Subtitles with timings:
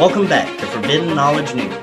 [0.00, 1.76] Welcome back to Forbidden Knowledge News.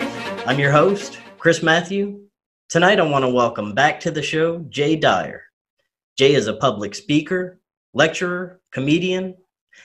[0.48, 2.22] I'm your host, Chris Matthew.
[2.68, 5.44] Tonight, I want to welcome back to the show Jay Dyer.
[6.18, 7.62] Jay is a public speaker,
[7.94, 9.36] lecturer, comedian,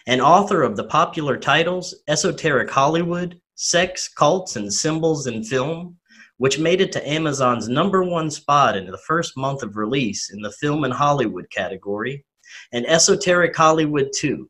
[0.06, 5.98] and author of the popular titles Esoteric Hollywood, Sex, Cults, and Symbols in Film,
[6.38, 10.40] which made it to Amazon's number one spot in the first month of release in
[10.40, 12.24] the film and Hollywood category,
[12.72, 14.48] and Esoteric Hollywood 2.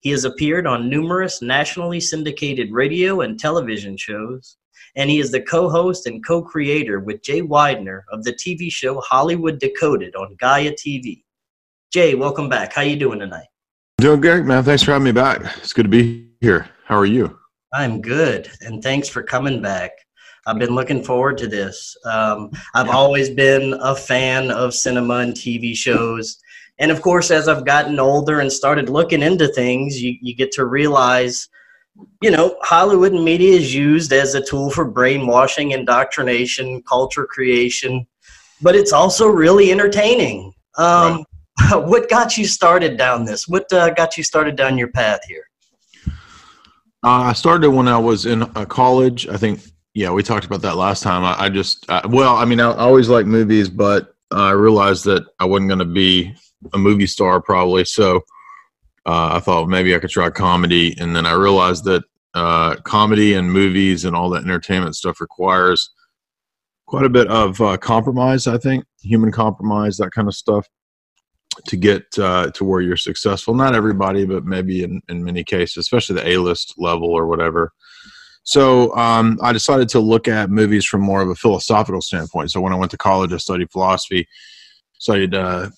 [0.00, 4.56] He has appeared on numerous nationally syndicated radio and television shows,
[4.96, 9.58] and he is the co-host and co-creator with Jay Weidner of the TV show Hollywood
[9.58, 11.22] Decoded on Gaia TV.
[11.92, 12.72] Jay, welcome back.
[12.72, 13.48] How you doing tonight?
[13.98, 14.64] Doing great, man.
[14.64, 15.42] Thanks for having me back.
[15.58, 16.70] It's good to be here.
[16.86, 17.38] How are you?
[17.74, 19.92] I'm good, and thanks for coming back.
[20.46, 21.94] I've been looking forward to this.
[22.06, 26.38] Um, I've always been a fan of cinema and TV shows.
[26.80, 30.50] And of course, as I've gotten older and started looking into things, you, you get
[30.52, 31.46] to realize,
[32.22, 38.06] you know, Hollywood media is used as a tool for brainwashing, indoctrination, culture creation,
[38.62, 40.52] but it's also really entertaining.
[40.76, 41.24] Um, right.
[41.72, 43.46] What got you started down this?
[43.46, 45.44] What uh, got you started down your path here?
[47.02, 49.28] Uh, I started when I was in uh, college.
[49.28, 49.60] I think,
[49.92, 51.22] yeah, we talked about that last time.
[51.22, 55.04] I, I just, uh, well, I mean, I, I always like movies, but I realized
[55.04, 56.34] that I wasn't going to be
[56.72, 57.84] a movie star probably.
[57.84, 58.16] So
[59.06, 60.96] uh, I thought maybe I could try comedy.
[60.98, 65.90] And then I realized that uh, comedy and movies and all that entertainment stuff requires
[66.86, 70.68] quite a bit of uh, compromise, I think, human compromise, that kind of stuff
[71.66, 73.54] to get uh, to where you're successful.
[73.54, 77.72] Not everybody, but maybe in, in many cases, especially the A-list level or whatever.
[78.42, 82.50] So um, I decided to look at movies from more of a philosophical standpoint.
[82.50, 84.26] So when I went to college, I studied philosophy,
[84.98, 85.70] studied uh,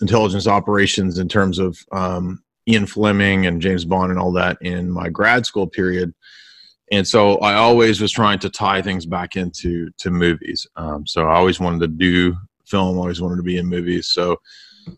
[0.00, 4.90] intelligence operations in terms of um, Ian Fleming and James Bond and all that in
[4.90, 6.14] my grad school period.
[6.92, 10.66] And so I always was trying to tie things back into to movies.
[10.76, 14.08] Um, so I always wanted to do film, always wanted to be in movies.
[14.08, 14.38] So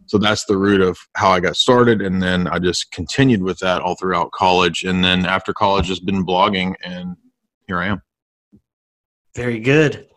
[0.07, 3.59] so that's the root of how I got started, and then I just continued with
[3.59, 4.85] that all throughout college.
[4.85, 7.17] And then after college, just been blogging, and
[7.67, 8.03] here I am.
[9.35, 10.09] Very good.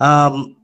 [0.00, 0.56] Um,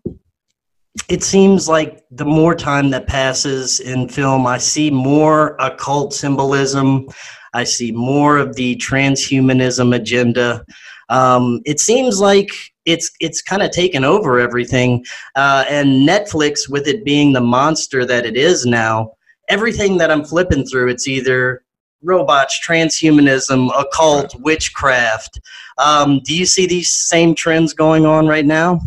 [1.08, 7.08] it seems like the more time that passes in film, I see more occult symbolism.
[7.52, 10.64] I see more of the transhumanism agenda.
[11.08, 12.50] Um, it seems like
[12.86, 15.04] it's it's kind of taken over everything,
[15.36, 19.12] uh, and Netflix, with it being the monster that it is now,
[19.48, 21.62] everything that I'm flipping through, it's either
[22.02, 25.40] robots, transhumanism, occult, witchcraft.
[25.78, 28.80] Um, do you see these same trends going on right now?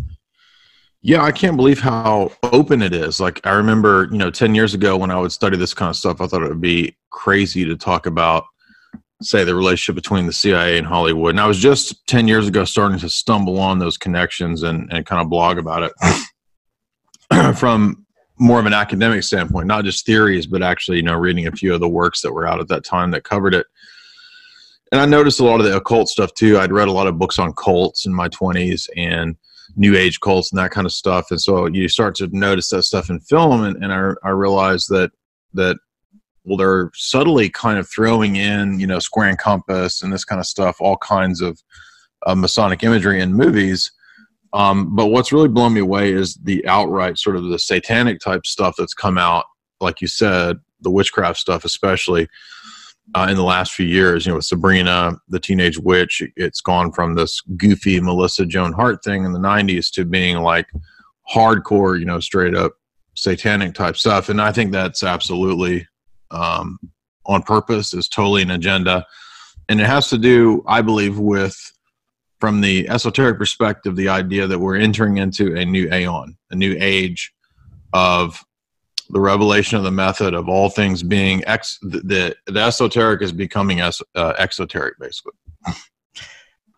[1.06, 3.20] Yeah, I can't believe how open it is.
[3.20, 5.98] Like I remember, you know, 10 years ago when I would study this kind of
[5.98, 8.46] stuff, I thought it would be crazy to talk about
[9.22, 11.32] say the relationship between the CIA and Hollywood.
[11.32, 15.06] And I was just 10 years ago starting to stumble on those connections and, and
[15.06, 18.06] kind of blog about it from
[18.40, 21.74] more of an academic standpoint, not just theories, but actually, you know, reading a few
[21.74, 23.66] of the works that were out at that time that covered it.
[24.94, 26.60] And I noticed a lot of the occult stuff too.
[26.60, 29.36] I'd read a lot of books on cults in my 20s and
[29.76, 31.32] new age cults and that kind of stuff.
[31.32, 33.64] And so you start to notice that stuff in film.
[33.64, 35.12] And, and I, I realized that,
[35.54, 35.78] that
[36.44, 40.40] well, they're subtly kind of throwing in, you know, square and compass and this kind
[40.40, 41.62] of stuff, all kinds of
[42.26, 43.92] uh, Masonic imagery in movies.
[44.52, 48.46] Um, but what's really blown me away is the outright sort of the satanic type
[48.46, 49.46] stuff that's come out,
[49.82, 52.28] like you said, the witchcraft stuff, especially
[53.16, 54.26] uh, in the last few years.
[54.26, 59.04] You know, with Sabrina, the teenage witch, it's gone from this goofy Melissa Joan Hart
[59.04, 60.68] thing in the '90s to being like
[61.34, 62.74] hardcore, you know, straight up
[63.16, 64.30] satanic type stuff.
[64.30, 65.88] And I think that's absolutely
[66.32, 66.80] um,
[67.26, 69.06] on purpose is totally an agenda.
[69.70, 71.58] And it has to do, I believe, with,
[72.40, 76.76] from the esoteric perspective, the idea that we're entering into a new aeon, a new
[76.80, 77.34] age
[77.94, 78.44] of
[79.10, 83.82] the revelation of the method of all things being ex the the, esoteric is becoming
[83.82, 85.34] es, uh, exoteric basically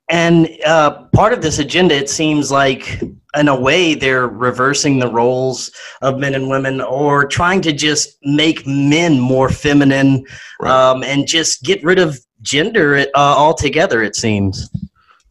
[0.10, 3.02] and uh, part of this agenda, it seems like,
[3.36, 5.72] in a way, they're reversing the roles
[6.04, 10.24] of men and women or trying to just make men more feminine
[10.62, 10.72] right.
[10.72, 14.70] um, and just get rid of gender uh, altogether, it seems.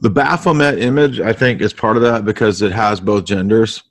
[0.00, 3.84] The Baphomet image, I think, is part of that because it has both genders.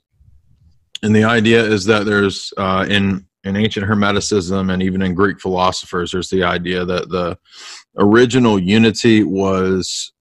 [1.04, 5.38] And the idea is that there's, uh, in, in ancient Hermeticism and even in Greek
[5.38, 7.38] philosophers, there's the idea that the
[7.98, 10.14] original unity was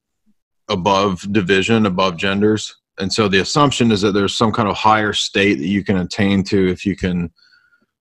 [0.68, 2.76] above division, above genders.
[3.00, 5.98] And so the assumption is that there's some kind of higher state that you can
[5.98, 7.32] attain to if you can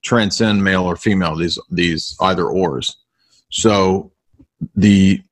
[0.02, 2.96] transcend male or female, these these either ors.
[3.50, 4.10] So
[4.74, 5.22] the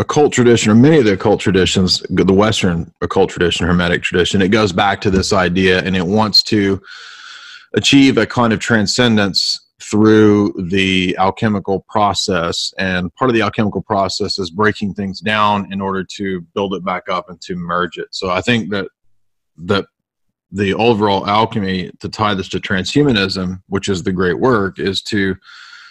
[0.00, 4.48] occult tradition, or many of the occult traditions, the Western occult tradition, Hermetic tradition, it
[4.48, 6.82] goes back to this idea and it wants to
[7.74, 12.72] achieve a kind of transcendence through the alchemical process.
[12.78, 16.84] And part of the alchemical process is breaking things down in order to build it
[16.84, 18.08] back up and to merge it.
[18.10, 18.88] So I think that
[19.62, 19.84] that
[20.50, 25.36] the overall alchemy to tie this to transhumanism, which is the great work, is to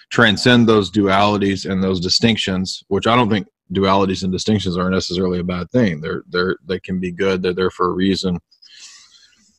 [0.10, 5.39] transcend those dualities and those distinctions, which I don't think dualities and distinctions aren't necessarily
[5.39, 6.01] a bad thing.
[6.01, 7.42] They're they're they can be good.
[7.42, 8.39] They're there for a reason.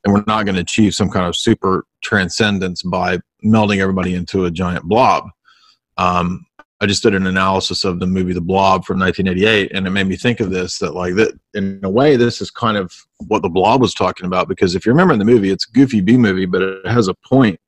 [0.05, 4.47] And we're not going to achieve some kind of super transcendence by melding everybody into
[4.47, 5.29] a giant blob.
[5.99, 6.47] Um,
[6.83, 10.07] I just did an analysis of the movie The Blob from 1988, and it made
[10.07, 12.91] me think of this that, like, that in a way, this is kind of
[13.29, 14.49] what The Blob was talking about.
[14.49, 17.09] Because if you remember in the movie, it's a goofy B movie, but it has
[17.09, 17.61] a point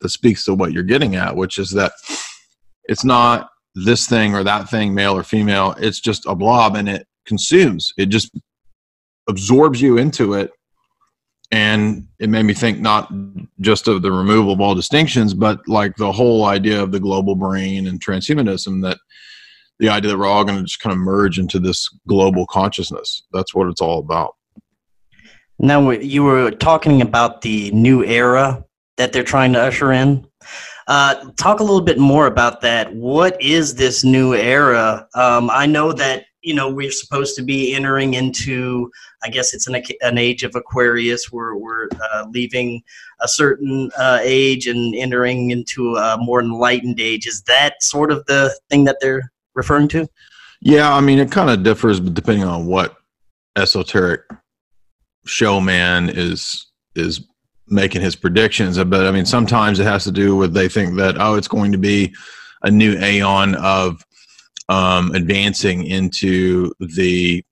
[0.00, 1.92] that speaks to what you're getting at, which is that
[2.88, 5.74] it's not this thing or that thing, male or female.
[5.78, 7.92] It's just a blob, and it consumes.
[7.96, 8.36] It just
[9.28, 10.50] absorbs you into it
[11.52, 13.12] and it made me think not
[13.60, 17.34] just of the removal of all distinctions but like the whole idea of the global
[17.34, 18.98] brain and transhumanism that
[19.78, 23.22] the idea that we're all going to just kind of merge into this global consciousness
[23.32, 24.34] that's what it's all about
[25.58, 28.64] now you were talking about the new era
[28.96, 30.26] that they're trying to usher in
[30.86, 32.94] uh, talk a little bit more about that.
[32.94, 35.08] What is this new era?
[35.14, 38.90] Um, i know that you know we're supposed to be entering into
[39.24, 41.32] i guess it's an, an age of aquarius.
[41.32, 42.82] Where we're uh, leaving
[43.20, 47.26] a certain uh, age and entering into a more enlightened age.
[47.26, 50.08] Is that sort of the thing that they're referring to?
[50.60, 52.96] Yeah i mean it kind of differs depending on what
[53.56, 54.20] esoteric
[55.24, 57.26] showman is is
[57.68, 61.16] making his predictions but i mean sometimes it has to do with they think that
[61.18, 62.14] oh it's going to be
[62.62, 64.04] a new aeon of
[64.68, 67.44] um, advancing into the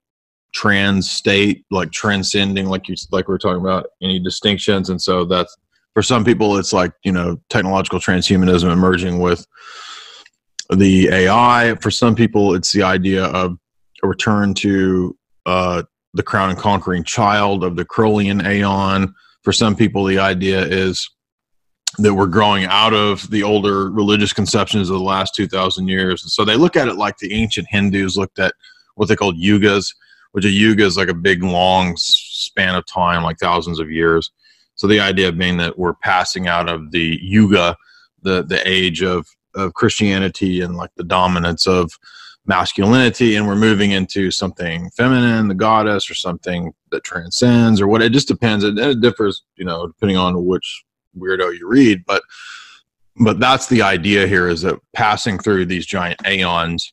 [0.55, 5.25] trans state, like transcending, like you like we are talking about any distinctions, and so
[5.25, 5.55] that's
[5.93, 9.46] for some people it's like you know technological transhumanism emerging with
[10.70, 11.76] the AI.
[11.81, 13.58] For some people, it's the idea of
[14.02, 15.82] a return to uh,
[16.14, 19.14] the crown and conquering child of the Crowleyan Aeon.
[19.44, 21.08] For some people, the idea is
[21.99, 26.23] that we're growing out of the older religious conceptions of the last 2000 years.
[26.23, 28.55] And so they look at it like the ancient hindus looked at
[28.96, 29.93] what they called yugas
[30.35, 34.32] which a yuga is like a big long span of time like thousands of years.
[34.75, 37.76] So the idea being that we're passing out of the yuga
[38.23, 41.93] the the age of of christianity and like the dominance of
[42.46, 48.02] masculinity and we're moving into something feminine the goddess or something that transcends or what
[48.02, 48.64] it just depends.
[48.64, 50.85] It, it differs you know depending on which
[51.19, 52.23] weirdo you read, but
[53.17, 56.93] but that's the idea here is that passing through these giant aeons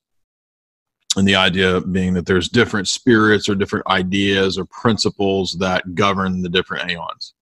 [1.17, 6.41] and the idea being that there's different spirits or different ideas or principles that govern
[6.41, 7.33] the different aeons.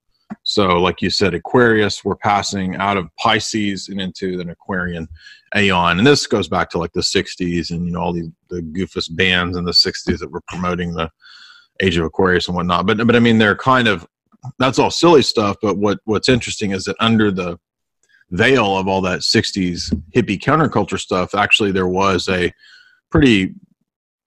[0.44, 5.08] So like you said aquarius we're passing out of pisces and into an aquarian
[5.56, 8.62] aeon and this goes back to like the 60s and you know all the, the
[8.62, 11.10] goofus bands in the 60s that were promoting the
[11.82, 14.08] age of aquarius and whatnot but but i mean they're kind of
[14.58, 15.58] that's all silly stuff.
[15.62, 17.60] But what what's interesting is that under the
[18.32, 22.52] veil of all that 60s hippie counterculture stuff, actually there was a
[23.10, 23.56] pretty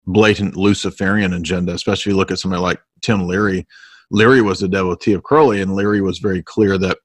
[0.07, 3.67] blatant Luciferian agenda, especially if you look at somebody like Tim Leary.
[4.11, 6.99] Leary was a devotee of Crowley, and Leary was very clear that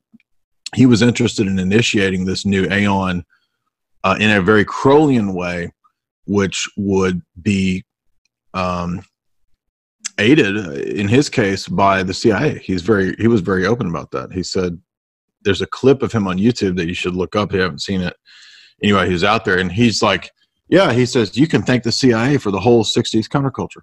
[0.76, 3.24] he was interested in initiating this new aeon
[4.08, 5.70] uh, in a very Crowleyan way,
[6.28, 7.84] which would be
[8.54, 9.02] um,
[10.18, 12.60] aided uh, in his case by the CIA.
[12.60, 14.32] He's very he was very open about that.
[14.32, 14.80] He said
[15.42, 17.52] there's a clip of him on YouTube that you should look up.
[17.52, 18.16] You haven't seen it.
[18.82, 20.32] Anyway, he's out there and he's like,
[20.70, 23.82] yeah, he says you can thank the CIA for the whole 60s counterculture.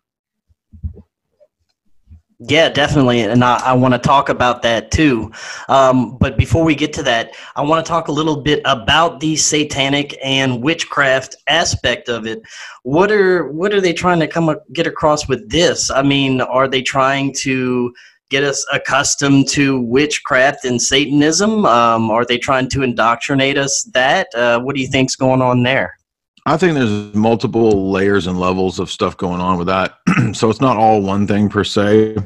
[2.47, 3.21] Yeah, definitely.
[3.21, 5.33] And I, I want to talk about that too.
[5.69, 9.21] Um, but before we get to that, I want to talk a little bit about
[9.21, 12.43] the satanic and witchcraft aspect of it.
[12.83, 15.91] What are what are they trying to come get across with this?
[15.91, 17.95] I mean, are they trying to
[18.29, 21.65] get us accustomed to witchcraft and Satanism?
[21.65, 24.29] Um, are they trying to indoctrinate us that?
[24.35, 25.97] Uh, what do you think's going on there?
[26.45, 29.99] I think there's multiple layers and levels of stuff going on with that.
[30.35, 32.17] so it's not all one thing per se.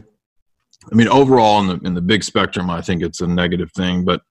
[0.90, 4.04] I mean, overall in the in the big spectrum, I think it's a negative thing.
[4.04, 4.23] But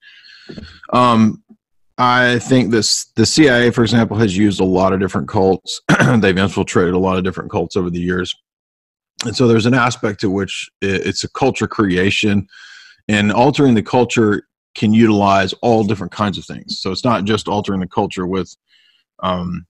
[0.91, 1.43] um,
[1.97, 5.81] I think this the CIA, for example, has used a lot of different cults.
[6.19, 8.35] They've infiltrated a lot of different cults over the years,
[9.25, 12.47] and so there's an aspect to which it's a culture creation,
[13.07, 14.43] and altering the culture
[14.75, 16.79] can utilize all different kinds of things.
[16.79, 18.55] So it's not just altering the culture with
[19.23, 19.65] um,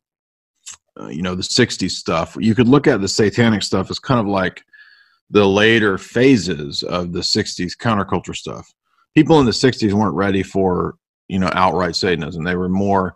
[0.99, 4.19] uh, you know the 60s stuff you could look at the satanic stuff as kind
[4.19, 4.63] of like
[5.29, 8.71] the later phases of the 60s counterculture stuff.
[9.15, 10.95] People in the 60s weren't ready for
[11.27, 12.43] you know outright satanism.
[12.43, 13.15] They were more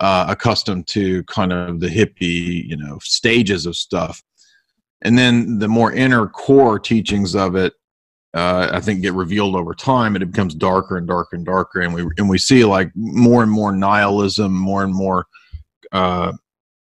[0.00, 4.22] uh, accustomed to kind of the hippie you know stages of stuff.
[5.02, 7.74] And then the more inner core teachings of it
[8.34, 11.80] uh, I think get revealed over time, and it becomes darker and darker and darker,
[11.80, 15.26] and we and we see like more and more nihilism, more and more
[15.92, 16.32] uh,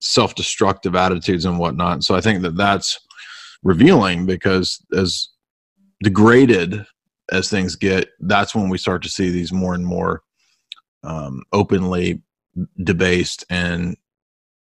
[0.01, 2.05] self-destructive attitudes and whatnot.
[2.05, 3.01] So I think that that's
[3.63, 5.29] revealing because as
[6.03, 6.85] degraded
[7.31, 10.23] as things get, that's when we start to see these more and more
[11.03, 12.23] um, openly
[12.83, 13.97] debased and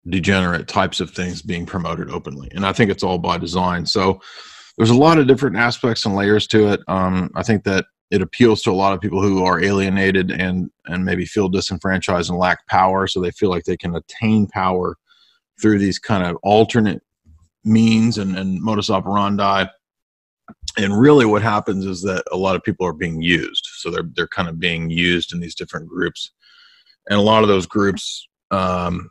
[0.10, 3.86] degenerate types of things being promoted openly, and I think it's all by design.
[3.86, 4.20] So
[4.78, 6.80] there's a lot of different aspects and layers to it.
[6.88, 10.70] Um, I think that it appeals to a lot of people who are alienated and
[10.88, 14.98] and maybe feel disenfranchised and lack power, so they feel like they can attain power
[15.62, 17.02] through these kind of alternate
[17.64, 19.66] means and, and modus operandi.
[20.78, 24.10] And really, what happens is that a lot of people are being used, so they're
[24.16, 26.32] they're kind of being used in these different groups,
[27.10, 29.10] and a lot of those groups um,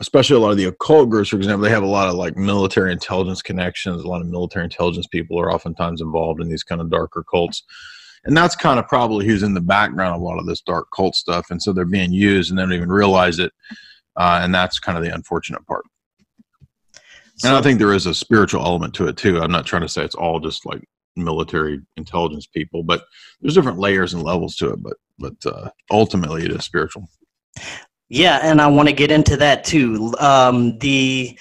[0.00, 2.36] especially a lot of the occult groups, for example, they have a lot of like
[2.36, 4.02] military intelligence connections.
[4.02, 7.62] A lot of military intelligence people are oftentimes involved in these kind of darker cults.
[8.24, 10.88] And that's kind of probably who's in the background of a lot of this dark
[10.94, 11.46] cult stuff.
[11.50, 13.52] And so they're being used and they don't even realize it.
[14.16, 15.84] Uh, and that's kind of the unfortunate part.
[17.36, 19.40] So, and I think there is a spiritual element to it too.
[19.40, 20.82] I'm not trying to say it's all just like
[21.16, 23.04] military intelligence people, but
[23.40, 24.82] there's different layers and levels to it.
[24.82, 27.08] But but uh, ultimately, it is spiritual.
[28.08, 30.14] Yeah, and I want to get into that too.
[30.18, 31.38] Um, the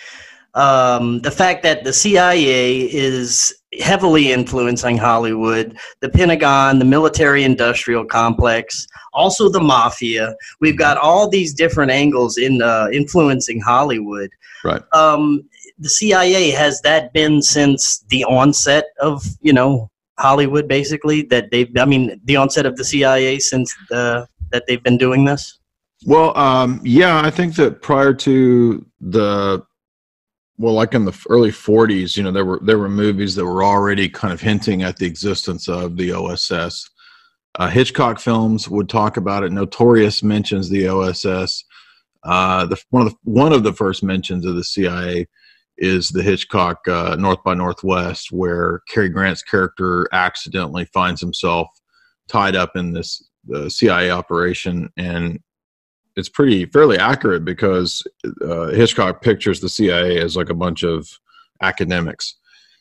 [0.56, 8.06] um, the fact that the CIA is heavily influencing Hollywood, the Pentagon, the military industrial
[8.06, 10.34] complex, also the mafia.
[10.62, 14.30] We've got all these different angles in uh, influencing Hollywood.
[14.64, 14.82] Right.
[14.94, 15.44] Um,
[15.77, 21.24] the CIA has that been since the onset of you know Hollywood, basically.
[21.24, 25.25] That they've, I mean, the onset of the CIA since the that they've been doing
[25.25, 25.60] this.
[26.05, 29.65] Well, um, yeah, I think that prior to the
[30.58, 33.63] well, like in the early '40s, you know, there were there were movies that were
[33.63, 36.89] already kind of hinting at the existence of the OSS.
[37.58, 39.51] Uh, Hitchcock films would talk about it.
[39.51, 41.63] Notorious mentions the OSS.
[42.24, 45.27] Uh, the one of the one of the first mentions of the CIA
[45.77, 51.67] is the Hitchcock uh, North by Northwest, where Cary Grant's character accidentally finds himself
[52.27, 53.22] tied up in this
[53.70, 55.39] CIA operation and
[56.15, 58.03] it's pretty fairly accurate because
[58.41, 61.08] uh, Hitchcock pictures the CIA as like a bunch of
[61.62, 62.36] academics,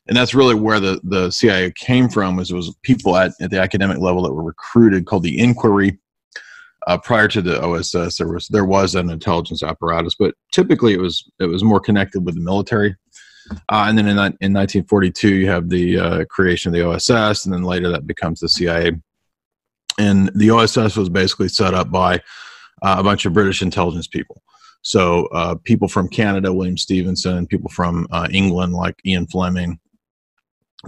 [0.07, 2.37] and that's really where the the CIA came from.
[2.37, 5.99] Was was people at, at the academic level that were recruited called the Inquiry.
[6.87, 11.01] Uh, prior to the OSS, there was there was an intelligence apparatus, but typically it
[11.01, 12.95] was it was more connected with the military.
[13.69, 17.53] Uh, and then in, in 1942, you have the uh, creation of the OSS, and
[17.53, 18.93] then later that becomes the CIA.
[19.99, 22.17] And the OSS was basically set up by
[22.83, 24.43] uh, a bunch of British intelligence people.
[24.83, 29.79] So uh, people from Canada, William Stephenson, people from uh, England like Ian Fleming,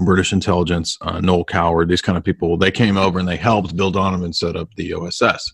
[0.05, 3.77] British intelligence, uh, Noel Coward, these kind of people, they came over and they helped
[3.77, 5.53] Bill Donovan set up the OSS.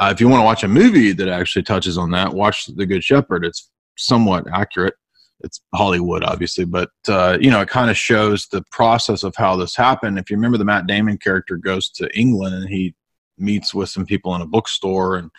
[0.00, 2.86] Uh, if you want to watch a movie that actually touches on that, watch The
[2.86, 3.44] Good Shepherd.
[3.44, 4.94] It's somewhat accurate.
[5.40, 9.56] It's Hollywood, obviously, but uh, you know it kind of shows the process of how
[9.56, 10.18] this happened.
[10.18, 12.94] If you remember, the Matt Damon character goes to England and he
[13.38, 15.30] meets with some people in a bookstore and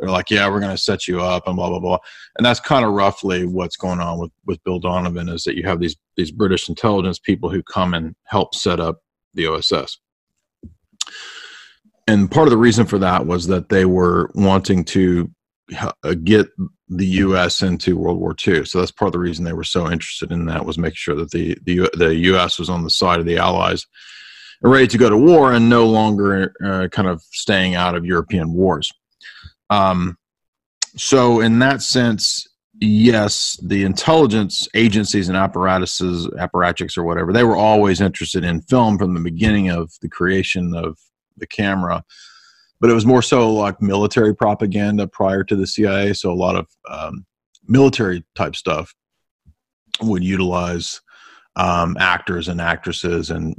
[0.00, 1.98] they're like, yeah, we're going to set you up and blah, blah, blah.
[2.38, 5.62] And that's kind of roughly what's going on with, with Bill Donovan is that you
[5.64, 9.02] have these, these British intelligence people who come and help set up
[9.34, 9.98] the OSS.
[12.10, 15.30] And part of the reason for that was that they were wanting to
[16.02, 16.48] uh, get
[16.88, 17.62] the U.S.
[17.62, 18.64] into World War II.
[18.64, 21.14] So that's part of the reason they were so interested in that was making sure
[21.14, 22.58] that the, the, the U.S.
[22.58, 23.86] was on the side of the Allies
[24.60, 28.04] and ready to go to war and no longer uh, kind of staying out of
[28.04, 28.90] European wars.
[29.70, 30.18] Um,
[30.96, 32.44] so, in that sense,
[32.80, 38.98] yes, the intelligence agencies and apparatuses, apparatchiks or whatever, they were always interested in film
[38.98, 40.98] from the beginning of the creation of
[41.36, 42.04] the camera.
[42.80, 46.14] But it was more so like military propaganda prior to the CIA.
[46.14, 47.26] So, a lot of um,
[47.66, 48.94] military type stuff
[50.00, 51.00] would utilize
[51.56, 53.54] um, actors and actresses and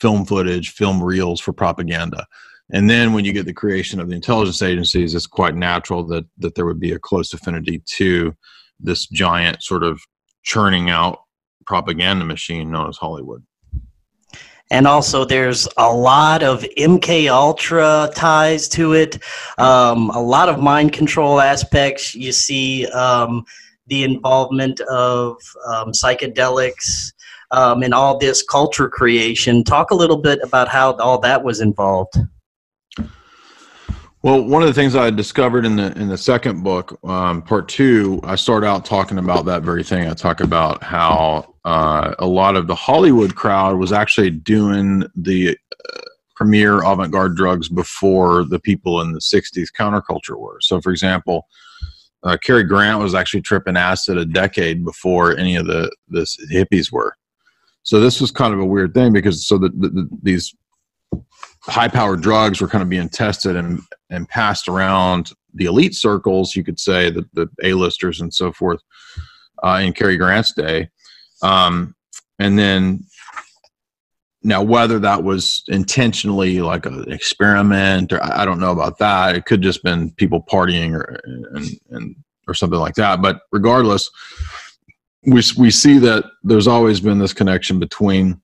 [0.00, 2.26] film footage, film reels for propaganda.
[2.70, 6.26] And then when you get the creation of the intelligence agencies, it's quite natural that
[6.38, 8.34] that there would be a close affinity to
[8.80, 10.00] this giant sort of
[10.42, 11.20] churning out
[11.66, 13.44] propaganda machine known as Hollywood.
[14.70, 19.18] And also, there's a lot of MK Ultra ties to it.
[19.56, 22.14] Um, a lot of mind control aspects.
[22.14, 23.44] You see um,
[23.86, 27.12] the involvement of um, psychedelics
[27.50, 29.64] um, and all this culture creation.
[29.64, 32.14] Talk a little bit about how all that was involved.
[34.22, 37.68] Well, one of the things I discovered in the in the second book, um, part
[37.68, 40.08] two, I start out talking about that very thing.
[40.08, 45.50] I talk about how uh, a lot of the Hollywood crowd was actually doing the
[45.50, 46.00] uh,
[46.34, 50.58] premier avant-garde drugs before the people in the '60s counterculture were.
[50.62, 51.46] So, for example,
[52.24, 56.90] uh, Cary Grant was actually tripping acid a decade before any of the the hippies
[56.90, 57.14] were.
[57.84, 60.52] So this was kind of a weird thing because so the, the, the these
[61.68, 66.56] high powered drugs were kind of being tested and, and passed around the elite circles,
[66.56, 68.80] you could say, the, the A-listers and so forth,
[69.62, 70.88] uh, in Cary Grant's day.
[71.42, 71.94] Um,
[72.38, 73.04] and then
[74.42, 79.44] now, whether that was intentionally like an experiment or I don't know about that, it
[79.46, 83.20] could just been people partying or and, and or something like that.
[83.20, 84.08] But regardless,
[85.26, 88.40] we we see that there's always been this connection between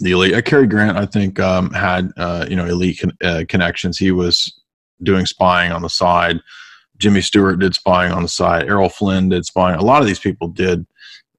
[0.00, 0.34] the elite.
[0.34, 3.98] Uh, Cary Grant, I think, um, had uh, you know elite con- uh, connections.
[3.98, 4.60] He was
[5.02, 6.40] doing spying on the side.
[6.98, 8.64] Jimmy Stewart did spying on the side.
[8.64, 9.78] Errol Flynn did spying.
[9.78, 10.86] A lot of these people did.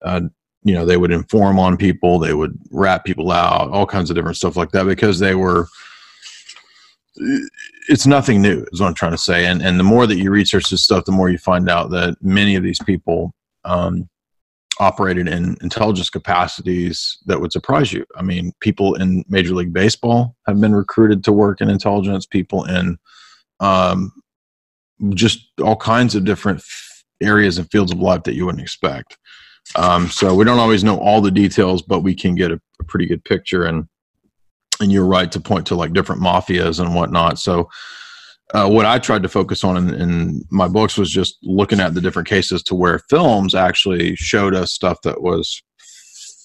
[0.04, 0.22] Uh,
[0.64, 2.20] you know, they would inform on people.
[2.20, 3.72] They would rat people out.
[3.72, 5.68] All kinds of different stuff like that because they were.
[7.90, 9.46] It's nothing new, is what I'm trying to say.
[9.46, 12.18] And and the more that you research this stuff, the more you find out that
[12.22, 13.34] many of these people
[13.66, 14.08] um,
[14.79, 18.05] operated in intelligence capacities that would surprise you.
[18.15, 22.25] I mean, people in Major League Baseball have been recruited to work in intelligence.
[22.25, 22.98] People in
[23.60, 24.12] um,
[25.13, 29.17] just all kinds of different f- areas and fields of life that you wouldn't expect.
[29.75, 32.84] Um, so we don't always know all the details, but we can get a, a
[32.84, 33.63] pretty good picture.
[33.63, 33.88] And
[34.79, 37.39] and you're right to point to like different mafias and whatnot.
[37.39, 37.69] So
[38.54, 41.93] uh, what I tried to focus on in, in, my books was just looking at
[41.93, 45.62] the different cases to where films actually showed us stuff that was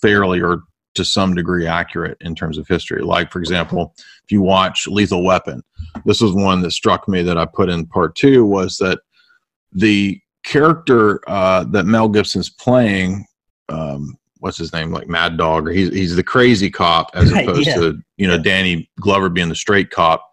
[0.00, 0.62] fairly or
[0.94, 3.03] to some degree accurate in terms of history.
[3.03, 5.62] Like, for example, if you watch Lethal Weapon,
[6.05, 8.98] this was one that struck me that I put in part two was that
[9.72, 13.24] the character uh, that Mel Gibson's playing,
[13.68, 17.66] um, what's his name, like Mad Dog, or he's he's the crazy cop as opposed
[17.66, 17.76] yeah.
[17.76, 20.29] to you know Danny Glover being the straight cop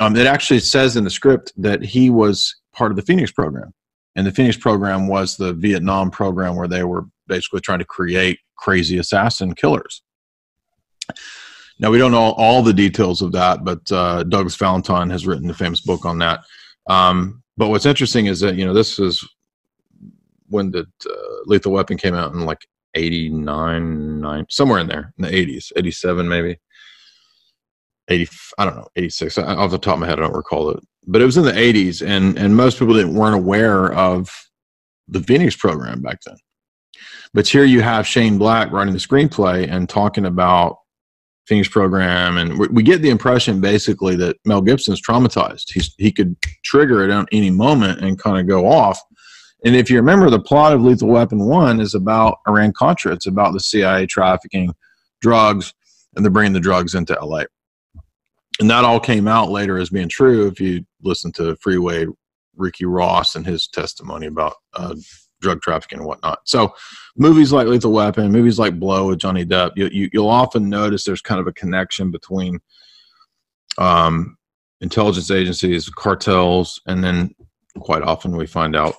[0.00, 3.72] um, it actually says in the script that he was part of the Phoenix program.
[4.16, 8.40] And the Phoenix program was the Vietnam program where they were basically trying to create
[8.56, 10.02] crazy assassin killers.
[11.78, 15.48] Now, we don't know all the details of that, but uh, Douglas Valentine has written
[15.48, 16.40] a famous book on that.
[16.88, 19.26] Um, but what's interesting is that, you know, this is
[20.48, 21.12] when the uh,
[21.46, 26.28] Lethal Weapon came out in like 89, 9, somewhere in there, in the 80s, 87
[26.28, 26.58] maybe.
[28.10, 30.80] 80 i don't know 86 off the top of my head i don't recall it.
[31.06, 34.30] But it was in the 80s and and most people didn't weren't aware of
[35.08, 36.36] the phoenix program back then.
[37.32, 40.76] But here you have shane black writing the screenplay and talking about
[41.46, 45.64] phoenix program and we get the impression basically that mel gibson's traumatized.
[45.72, 49.00] He's, he could trigger it at any moment and kind of go off.
[49.64, 53.12] And if you remember the plot of lethal weapon 1 is about iran contra.
[53.12, 54.74] It's about the cia trafficking
[55.20, 55.74] drugs
[56.14, 57.44] and they're bringing the drugs into la
[58.60, 62.06] and that all came out later as being true if you listen to Freeway
[62.56, 64.94] Ricky Ross and his testimony about uh,
[65.40, 66.40] drug trafficking and whatnot.
[66.44, 66.74] So,
[67.16, 71.04] movies like Lethal Weapon, movies like Blow with Johnny Depp, you, you, will often notice
[71.04, 72.60] there's kind of a connection between
[73.78, 74.36] um,
[74.80, 77.34] intelligence agencies, cartels, and then
[77.78, 78.94] quite often we find out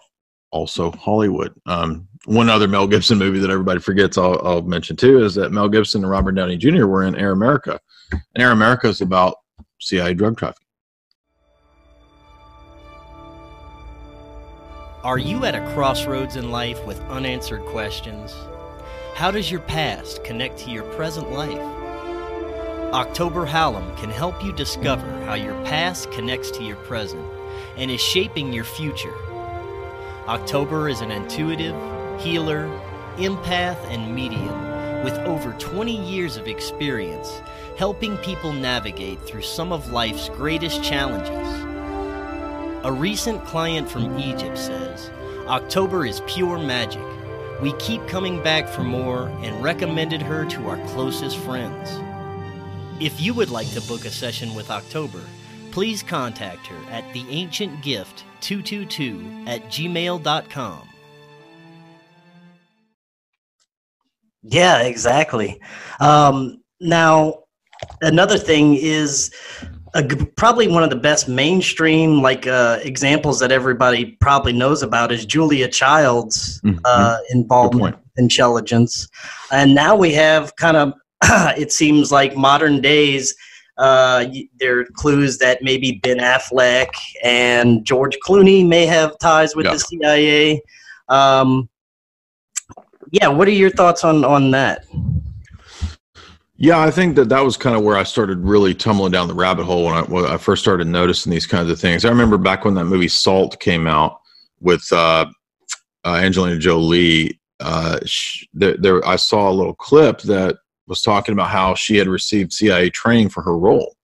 [0.52, 1.54] also Hollywood.
[1.65, 5.52] Um, one other Mel Gibson movie that everybody forgets I'll, I'll, mention too is that
[5.52, 6.86] Mel Gibson and Robert Downey Jr.
[6.86, 7.80] were in Air America.
[8.12, 9.36] And Air America is about
[9.82, 10.67] CIA drug trafficking.
[15.04, 18.36] Are you at a crossroads in life with unanswered questions?
[19.15, 21.60] How does your past connect to your present life?
[22.94, 27.26] October Hallam can help you discover how your past connects to your present
[27.76, 29.15] and is shaping your future.
[30.28, 31.76] October is an intuitive,
[32.22, 32.67] healer,
[33.17, 37.41] empath, and medium with over 20 years of experience
[37.82, 41.48] helping people navigate through some of life's greatest challenges.
[42.86, 45.10] A recent client from Egypt says
[45.48, 47.02] October is pure magic.
[47.60, 51.89] We keep coming back for more and recommended her to our closest friends.
[53.04, 55.24] If you would like to book a session with October,
[55.72, 60.88] please contact her at theancientgift222 at gmail.com.
[64.44, 65.60] Yeah, exactly.
[66.00, 67.41] Um, now,
[68.02, 69.32] another thing is
[69.94, 70.04] a,
[70.38, 75.26] probably one of the best mainstream like uh, examples that everybody probably knows about is
[75.26, 76.80] Julia Child's mm-hmm.
[76.86, 79.08] uh, involvement in intelligence,
[79.52, 80.94] and now we have kind of
[81.58, 83.36] it seems like modern days.
[83.78, 84.26] Uh,
[84.60, 86.89] there are clues that maybe Ben Affleck
[87.24, 89.74] and George Clooney may have ties with yeah.
[89.74, 90.62] the CIA.
[91.10, 91.67] Um,
[93.12, 94.86] yeah, what are your thoughts on on that?
[96.62, 99.34] Yeah, I think that that was kind of where I started really tumbling down the
[99.34, 102.06] rabbit hole when I, when I first started noticing these kinds of things.
[102.06, 104.19] I remember back when that movie Salt came out
[104.60, 105.26] with uh,
[106.06, 107.39] uh, Angelina Jolie.
[107.60, 107.97] Uh,
[108.54, 112.54] there, there, I saw a little clip that was talking about how she had received
[112.54, 113.95] CIA training for her role.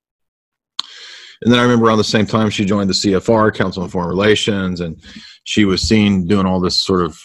[1.43, 4.09] And then I remember around the same time she joined the CFR, Council on Foreign
[4.09, 4.99] Relations, and
[5.43, 7.21] she was seen doing all this sort of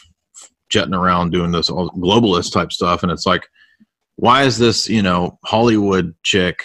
[0.68, 3.02] jetting around doing this all globalist type stuff.
[3.02, 3.48] And it's like,
[4.16, 6.64] why is this you know hollywood chick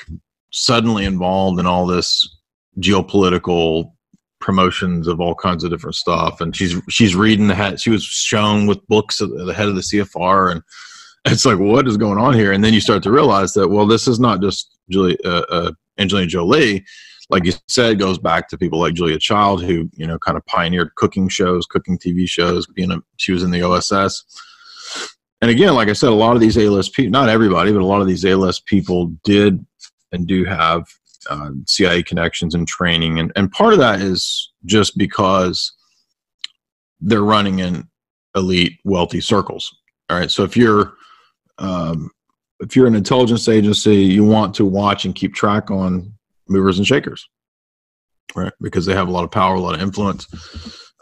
[0.51, 2.37] suddenly involved in all this
[2.79, 3.91] geopolitical
[4.39, 6.41] promotions of all kinds of different stuff?
[6.41, 9.75] And she's she's reading the head she was shown with books of the head of
[9.75, 10.61] the cfr and
[11.25, 12.53] it's like what is going on here?
[12.53, 15.71] And then you start to realize that well this is not just julie uh, uh,
[15.97, 16.85] angelina jolie.
[17.29, 20.45] Like you said goes back to people like julia child who you know kind of
[20.45, 23.91] pioneered cooking shows cooking tv shows being a she was in the oss
[25.41, 27.85] and again, like I said, a lot of these A-list people, not everybody, but a
[27.85, 29.63] lot of these A-list people did
[30.11, 30.85] and do have
[31.29, 35.73] uh, CIA connections and training, and and part of that is just because
[36.99, 37.87] they're running in
[38.35, 39.75] elite, wealthy circles.
[40.09, 40.93] All right, so if you're
[41.59, 42.09] um,
[42.59, 46.13] if you're an intelligence agency, you want to watch and keep track on
[46.47, 47.27] movers and shakers,
[48.35, 48.53] right?
[48.61, 50.27] Because they have a lot of power, a lot of influence.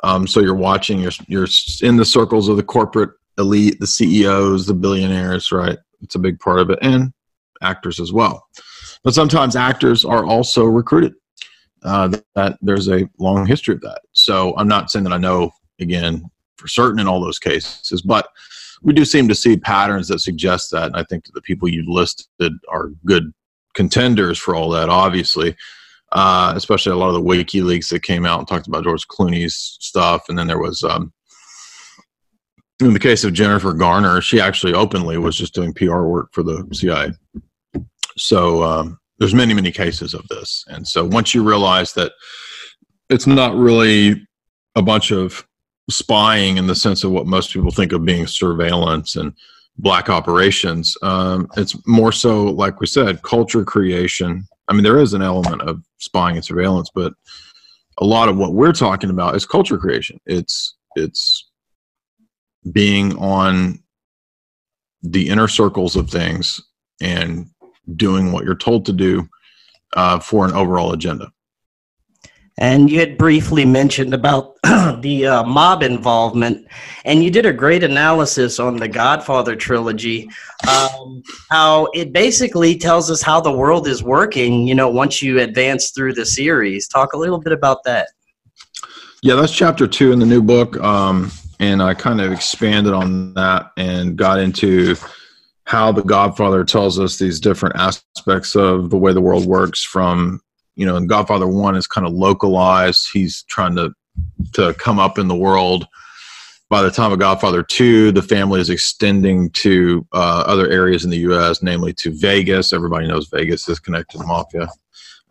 [0.04, 1.48] Um, so you're watching, you're you're
[1.82, 5.78] in the circles of the corporate elite, the CEOs, the billionaires, right?
[6.02, 7.12] It's a big part of it, and
[7.62, 8.46] actors as well.
[9.04, 11.14] But sometimes actors are also recruited.
[11.84, 14.02] Uh, that, there's a long history of that.
[14.12, 16.26] So I'm not saying that I know again
[16.58, 18.28] for certain in all those cases, but
[18.82, 20.88] we do seem to see patterns that suggest that.
[20.88, 23.32] And I think the people you've listed are good
[23.74, 25.56] contenders for all that, obviously.
[26.12, 29.78] Uh, especially a lot of the WikiLeaks that came out and talked about George Clooney's
[29.82, 31.12] stuff, and then there was um,
[32.80, 36.44] in the case of Jennifer Garner, she actually openly was just doing PR work for
[36.44, 37.12] the CIA.
[38.18, 40.64] So um, there's many, many cases of this.
[40.68, 42.12] And so once you realize that
[43.10, 44.28] it's not really
[44.76, 45.46] a bunch of
[45.90, 49.34] spying in the sense of what most people think of being surveillance and
[49.78, 54.46] black operations, um, it's more so, like we said, culture creation.
[54.68, 57.14] I mean, there is an element of spying and surveillance, but
[58.00, 60.20] a lot of what we're talking about is culture creation.
[60.26, 61.45] It's it's
[62.72, 63.80] being on
[65.02, 66.62] the inner circles of things
[67.02, 67.48] and
[67.96, 69.28] doing what you're told to do
[69.96, 71.32] uh, for an overall agenda.
[72.58, 74.56] And you had briefly mentioned about
[75.02, 76.66] the uh, mob involvement,
[77.04, 80.30] and you did a great analysis on the Godfather trilogy.
[80.66, 85.42] Um, how it basically tells us how the world is working, you know, once you
[85.42, 86.88] advance through the series.
[86.88, 88.08] Talk a little bit about that.
[89.22, 90.80] Yeah, that's chapter two in the new book.
[90.80, 94.96] Um, and I kind of expanded on that and got into
[95.66, 99.84] how the Godfather tells us these different aspects of the way the world works.
[99.84, 100.42] From
[100.76, 103.10] you know, in Godfather One is kind of localized.
[103.12, 103.94] He's trying to
[104.54, 105.88] to come up in the world.
[106.70, 111.12] By the time of Godfather Two, the family is extending to uh, other areas in
[111.12, 112.74] the U.S., namely to Vegas.
[112.74, 114.68] Everybody knows Vegas is connected to the mafia.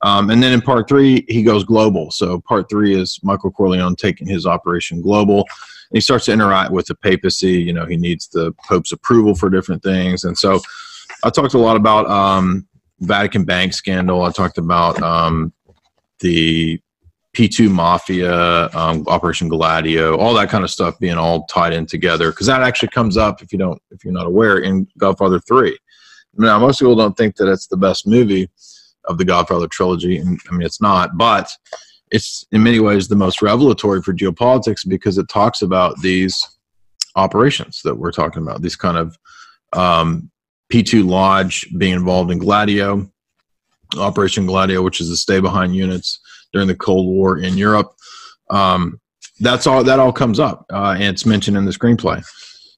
[0.05, 2.11] Um, and then in part three, he goes global.
[2.11, 6.73] So part three is Michael Corleone taking his operation global And he starts to interact
[6.73, 7.53] with the papacy.
[7.53, 10.25] You know, he needs the Pope's approval for different things.
[10.25, 10.61] And so
[11.25, 12.69] I talked a lot about um,
[13.01, 14.23] Vatican Bank scandal.
[14.23, 15.55] I talked about um,
[16.21, 16.79] the
[17.33, 22.31] P2 Mafia, um, Operation Gladio, all that kind of stuff being all tied in together.
[22.31, 25.79] Because that actually comes up, if you don't, if you're not aware, in Godfather 3.
[26.37, 28.51] Now, most people don't think that it's the best movie
[29.07, 30.19] of the Godfather trilogy.
[30.19, 31.51] And, I mean, it's not, but
[32.11, 36.47] it's in many ways the most revelatory for geopolitics because it talks about these
[37.17, 39.17] operations that we're talking about, these kind of
[39.73, 40.31] um,
[40.73, 43.11] P2 Lodge being involved in Gladio,
[43.97, 46.21] Operation Gladio, which is the stay behind units
[46.53, 47.93] during the Cold War in Europe.
[48.51, 49.01] Um,
[49.41, 52.25] that's all that all comes up uh, and it's mentioned in the screenplay.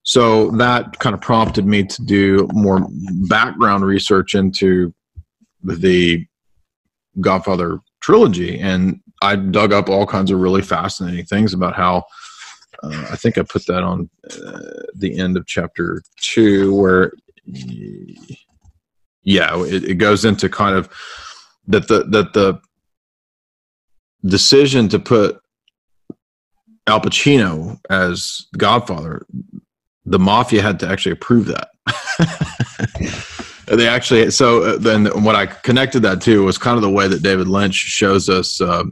[0.03, 2.87] So that kind of prompted me to do more
[3.29, 4.95] background research into
[5.63, 6.27] the
[7.21, 12.05] Godfather trilogy and I dug up all kinds of really fascinating things about how
[12.83, 14.61] uh, I think I put that on uh,
[14.95, 17.13] the end of chapter two, where
[19.23, 20.89] yeah, it, it, goes into kind of
[21.69, 22.61] that the that the
[24.25, 25.41] decision to put
[26.87, 29.27] Al Pacino as Godfather,
[30.05, 31.69] the mafia had to actually approve that.
[33.67, 37.09] they actually so uh, then what I connected that to was kind of the way
[37.09, 38.85] that David Lynch shows us uh,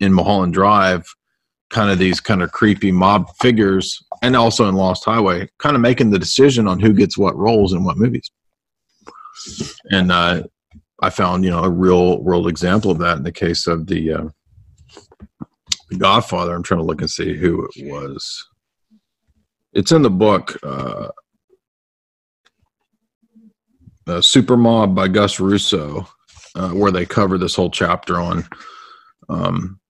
[0.00, 1.06] in Mulholland Drive,
[1.70, 5.80] kind of these kind of creepy mob figures, and also in Lost Highway, kind of
[5.80, 8.30] making the decision on who gets what roles in what movies.
[9.90, 10.42] And uh,
[11.00, 14.12] I found you know a real world example of that in the case of the,
[14.12, 14.28] uh,
[15.88, 16.54] the Godfather.
[16.54, 18.46] I'm trying to look and see who it was.
[19.72, 20.58] It's in the book.
[24.06, 26.08] Uh, Super Mob by Gus Russo,
[26.54, 28.44] uh, where they cover this whole chapter on
[29.28, 29.80] um,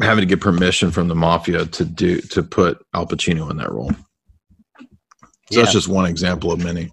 [0.00, 3.72] having to get permission from the mafia to do to put Al Pacino in that
[3.72, 3.90] role.
[3.90, 4.86] So
[5.50, 5.62] yeah.
[5.62, 6.90] that's just one example of many.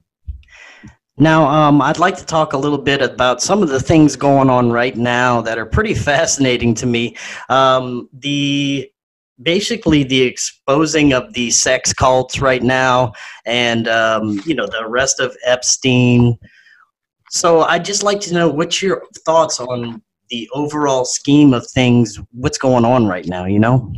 [1.18, 4.50] Now, um, I'd like to talk a little bit about some of the things going
[4.50, 7.16] on right now that are pretty fascinating to me.
[7.48, 8.90] Um, the
[9.42, 13.12] basically the exposing of the sex cults right now
[13.46, 16.38] and um, you know the arrest of epstein.
[17.32, 22.20] So i'd just like to know what's your thoughts on the overall scheme of things
[22.32, 23.94] what's going on right now you know?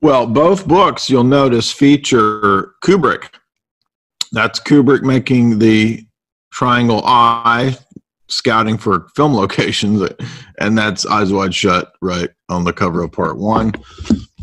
[0.00, 3.28] Well both books you'll notice feature kubrick.
[4.32, 6.04] That's kubrick making the
[6.52, 7.76] triangle eye
[8.28, 10.08] scouting for film locations
[10.60, 13.72] and that's eyes wide shut right on the cover of part one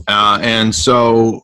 [0.07, 1.41] uh, and so,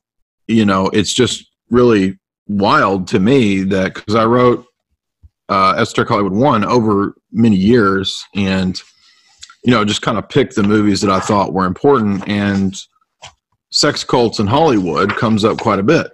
[0.48, 4.66] you know, it's just really wild to me that because I wrote
[5.50, 8.80] uh, Esoteric Hollywood 1 over many years and,
[9.64, 12.28] you know, just kind of picked the movies that I thought were important.
[12.28, 12.76] And
[13.72, 16.12] sex cults in Hollywood comes up quite a bit.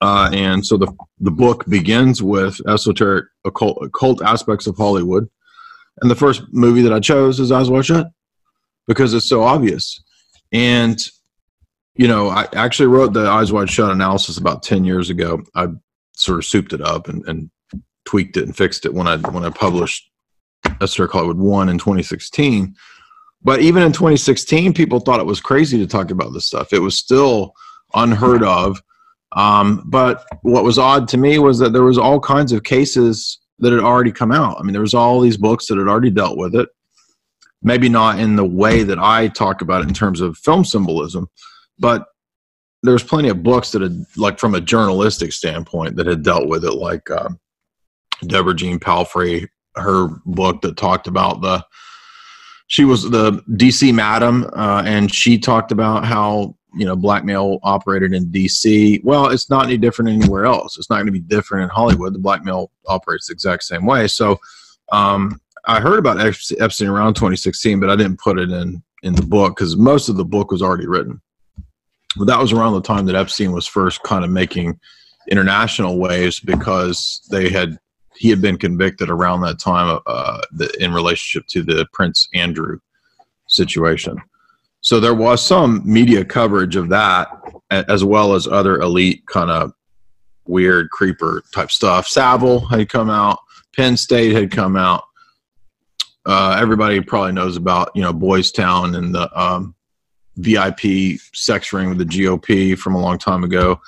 [0.00, 5.28] Uh, and so the, the book begins with esoteric occult, occult aspects of Hollywood.
[6.00, 8.06] And the first movie that I chose is Eyes Wide Shut
[8.86, 10.02] because it's so obvious.
[10.52, 10.98] And
[11.96, 15.42] you know, I actually wrote the Eyes Wide Shut analysis about ten years ago.
[15.56, 15.66] I
[16.14, 17.50] sort of souped it up and, and
[18.04, 20.08] tweaked it and fixed it when I when I published
[20.80, 22.74] Esoteric Hollywood One in 2016.
[23.42, 26.72] But even in 2016, people thought it was crazy to talk about this stuff.
[26.72, 27.52] It was still
[27.94, 28.80] unheard of.
[29.38, 33.38] Um, but what was odd to me was that there was all kinds of cases
[33.60, 34.56] that had already come out.
[34.58, 36.68] I mean, there was all these books that had already dealt with it.
[37.62, 41.28] Maybe not in the way that I talk about it in terms of film symbolism,
[41.78, 42.06] but
[42.82, 46.64] there's plenty of books that had like from a journalistic standpoint that had dealt with
[46.64, 47.28] it like uh,
[48.26, 51.64] deborah jeane palfrey her book that talked about the
[52.68, 58.12] she was the dc madam uh, and she talked about how you know blackmail operated
[58.12, 60.76] in dc well it's not any different anywhere else.
[60.76, 62.14] It's not going to be different in hollywood.
[62.14, 64.08] The blackmail operates the exact same way.
[64.08, 64.38] So
[64.90, 69.22] um, i heard about epstein around 2016 but i didn't put it in in the
[69.22, 71.20] book because most of the book was already written.
[72.16, 74.78] But that was around the time that Epstein was first kind of making
[75.30, 77.78] international waves because they had
[78.16, 82.80] he had been convicted around that time uh, the, in relationship to the Prince Andrew
[83.46, 84.16] situation.
[84.80, 87.28] So there was some media coverage of that,
[87.70, 89.72] as well as other elite kind of
[90.46, 92.06] weird creeper type stuff.
[92.06, 93.38] Savile had come out,
[93.76, 95.04] Penn State had come out.
[96.26, 99.74] Uh, everybody probably knows about you know Boys Town and the um,
[100.36, 103.80] VIP sex ring with the GOP from a long time ago.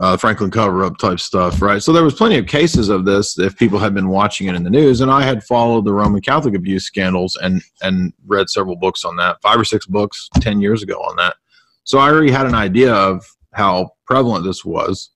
[0.00, 1.82] Uh, Franklin cover up type stuff, right?
[1.82, 4.62] So there was plenty of cases of this if people had been watching it in
[4.62, 8.76] the news, and I had followed the Roman Catholic abuse scandals and and read several
[8.76, 11.34] books on that, five or six books ten years ago on that.
[11.82, 13.24] So I already had an idea of
[13.54, 15.10] how prevalent this was,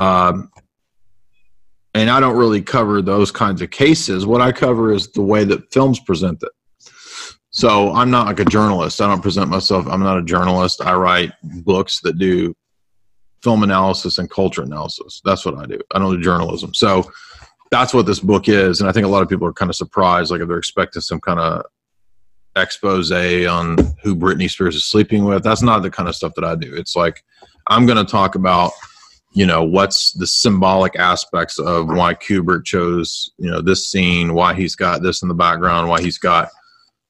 [0.00, 0.50] um,
[1.94, 4.26] and I don't really cover those kinds of cases.
[4.26, 6.52] What I cover is the way that films present it.
[7.50, 9.00] So I'm not like a journalist.
[9.00, 9.86] I don't present myself.
[9.86, 10.82] I'm not a journalist.
[10.84, 12.54] I write books that do
[13.46, 15.22] film analysis and culture analysis.
[15.24, 15.78] That's what I do.
[15.94, 16.74] I don't do journalism.
[16.74, 17.08] So
[17.70, 18.80] that's what this book is.
[18.80, 21.00] And I think a lot of people are kind of surprised, like if they're expecting
[21.00, 21.64] some kind of
[22.56, 25.44] expose on who Britney Spears is sleeping with.
[25.44, 26.74] That's not the kind of stuff that I do.
[26.74, 27.22] It's like
[27.68, 28.72] I'm going to talk about,
[29.32, 34.54] you know, what's the symbolic aspects of why Kubrick chose, you know, this scene, why
[34.54, 36.48] he's got this in the background, why he's got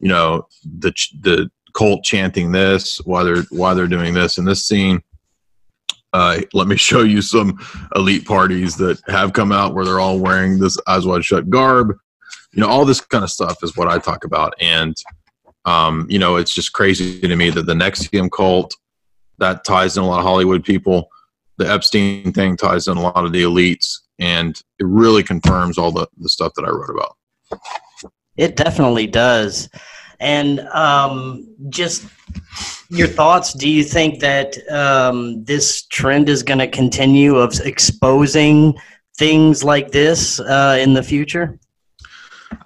[0.01, 4.67] you know the the cult chanting this why they're why they're doing this in this
[4.67, 5.03] scene
[6.13, 7.59] uh, let me show you some
[7.95, 11.97] elite parties that have come out where they're all wearing this eyes wide shut garb.
[12.53, 14.55] You know all this kind of stuff is what i talk about.
[14.61, 14.97] And
[15.65, 18.75] um, you know it's just crazy to me that the NXIVM cult
[19.39, 21.09] that ties in a lot of hollywood people.
[21.59, 24.01] The epstein thing ties in a lot of the elites.
[24.19, 27.17] And it really confirms all the, the stuff that i wrote about.
[28.37, 29.69] It definitely does.
[30.21, 32.07] And um, just
[32.89, 33.53] your thoughts.
[33.53, 38.75] Do you think that um, this trend is going to continue of exposing
[39.19, 41.59] things like this uh, in the future?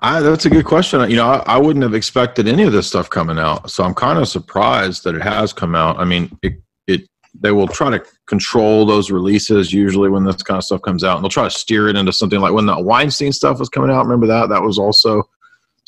[0.02, 1.08] I, that's a good question.
[1.10, 3.94] You know, I, I, wouldn't have expected any of this stuff coming out, so I'm
[3.94, 5.98] kind of surprised that it has come out.
[5.98, 6.54] I mean, it,
[6.86, 11.02] it they will try to control those releases usually when this kind of stuff comes
[11.02, 13.68] out, and they'll try to steer it into something like when the Weinstein stuff was
[13.68, 14.04] coming out.
[14.04, 14.48] Remember that?
[14.48, 15.28] That was also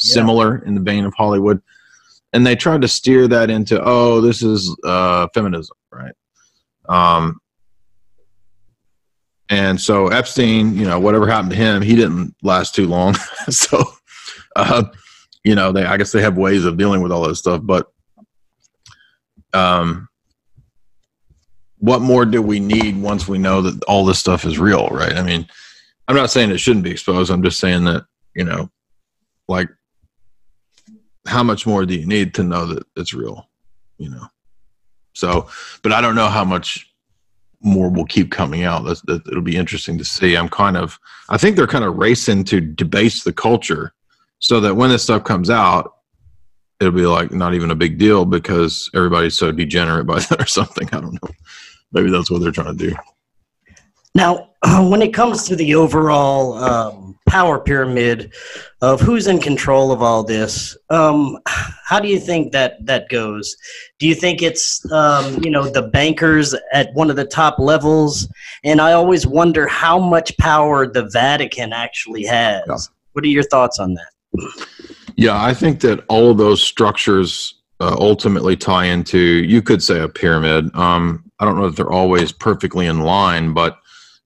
[0.03, 0.15] yeah.
[0.15, 1.61] similar in the vein of Hollywood,
[2.33, 6.15] and they tried to steer that into oh, this is uh, feminism, right?
[6.89, 7.41] Um,
[9.51, 13.15] and so Epstein, you know, whatever happened to him, he didn't last too long.
[13.51, 13.85] so,
[14.57, 14.85] uh,
[15.45, 17.61] you know, they I guess they have ways of dealing with all this stuff.
[17.63, 17.87] But
[19.53, 20.09] um,
[21.79, 25.17] what more do we need once we know that all this stuff is real, right?
[25.17, 25.47] I mean,
[26.09, 27.31] I'm not saying it shouldn't be exposed.
[27.31, 28.71] I'm just saying that you know,
[29.49, 29.69] like,
[31.27, 33.49] how much more do you need to know that it's real?
[33.99, 34.27] You know.
[35.15, 35.49] So,
[35.83, 36.93] but I don't know how much
[37.63, 38.85] more will keep coming out.
[38.85, 40.37] That's, that, it'll be interesting to see.
[40.37, 43.93] I'm kind of, I think they're kind of racing to debase the culture
[44.41, 45.95] so that when this stuff comes out,
[46.81, 50.47] it'll be like not even a big deal because everybody's so degenerate by that or
[50.47, 50.89] something.
[50.93, 51.31] I don't know.
[51.93, 52.97] Maybe that's what they're trying to do.
[54.15, 54.51] Now,
[54.89, 57.02] when it comes to the overall um,
[57.33, 58.31] power pyramid
[58.83, 63.57] of who's in control of all this, um, how do you think that that goes?
[63.99, 68.29] Do you think it's um, you know the bankers at one of the top levels?
[68.65, 72.65] And I always wonder how much power the Vatican actually has.
[72.69, 72.77] Yeah.
[73.15, 74.67] What are your thoughts on that?
[75.17, 80.01] Yeah, I think that all of those structures uh, ultimately tie into you could say
[80.01, 80.75] a pyramid.
[80.77, 83.79] Um, I don't know if they're always perfectly in line, but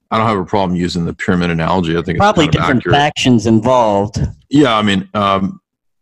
[0.09, 1.97] I don't have a problem using the pyramid analogy.
[1.97, 2.95] I think probably different accurate.
[2.95, 4.19] factions involved.
[4.49, 5.59] Yeah, I mean, um,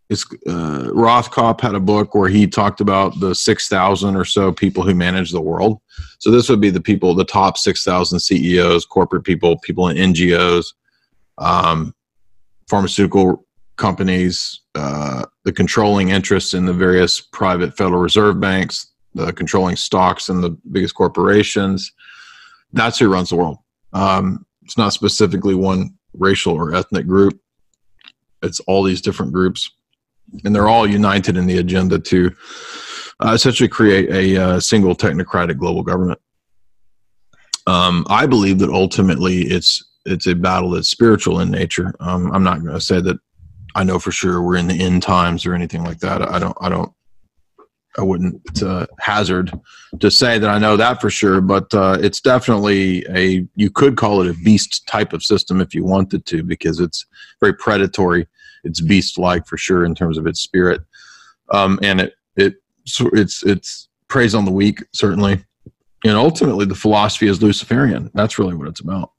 [0.09, 4.51] it's uh, Rothkopf had a book where he talked about the six thousand or so
[4.51, 5.79] people who manage the world.
[6.19, 10.13] So this would be the people, the top six thousand CEOs, corporate people, people in
[10.13, 10.65] NGOs,
[11.39, 11.95] um,
[12.69, 13.45] pharmaceutical
[13.77, 20.29] companies, uh, the controlling interests in the various private Federal Reserve banks, the controlling stocks
[20.29, 21.91] in the biggest corporations.
[22.73, 23.57] That's who runs the world.
[23.95, 27.39] Um, it's not specifically one racial or ethnic group.
[28.43, 29.71] It's all these different groups,
[30.43, 32.35] and they're all united in the agenda to
[33.23, 36.19] uh, essentially create a uh, single technocratic global government.
[37.67, 41.95] Um, I believe that ultimately it's it's a battle that's spiritual in nature.
[41.99, 43.17] Um, I'm not going to say that
[43.73, 46.21] I know for sure we're in the end times or anything like that.
[46.21, 46.91] I don't I don't
[47.97, 49.51] I wouldn't uh, hazard
[49.99, 53.95] to say that I know that for sure, but uh, it's definitely a you could
[53.95, 57.05] call it a beast type of system if you wanted to, because it's
[57.39, 58.27] very predatory.
[58.63, 60.81] It's beast like for sure in terms of its spirit,
[61.51, 62.55] um, and it it
[63.13, 65.43] it's it's preys on the weak certainly,
[66.03, 68.11] and ultimately the philosophy is Luciferian.
[68.13, 69.11] That's really what it's about.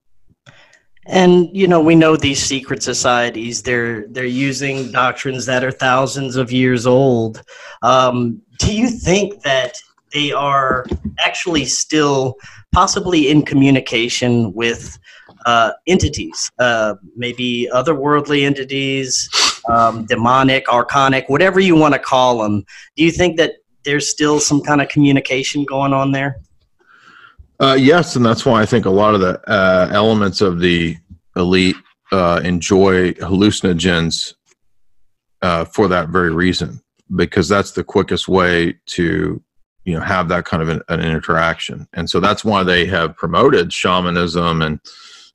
[1.09, 3.63] And you know we know these secret societies.
[3.63, 7.43] They're they're using doctrines that are thousands of years old.
[7.83, 9.79] Um, do you think that
[10.13, 10.87] they are
[11.19, 12.37] actually still
[12.73, 14.99] possibly in communication with
[15.47, 19.29] uh, entities uh, maybe otherworldly entities
[19.69, 22.65] um, demonic archonic whatever you want to call them
[22.97, 23.53] do you think that
[23.87, 26.41] there's still some kind of communication going on there?
[27.59, 30.99] Uh, yes, and that's why I think a lot of the uh, elements of the
[31.37, 31.77] elite
[32.13, 34.35] uh, enjoy hallucinogens
[35.41, 36.83] uh, for that very reason,
[37.15, 39.43] because that's the quickest way to
[39.85, 43.17] you know have that kind of an, an interaction, and so that's why they have
[43.17, 44.63] promoted shamanism.
[44.63, 44.81] And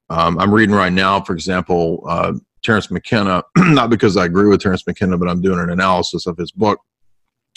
[0.09, 3.43] um, I'm reading right now, for example, uh, Terence McKenna.
[3.57, 6.79] not because I agree with Terence McKenna, but I'm doing an analysis of his book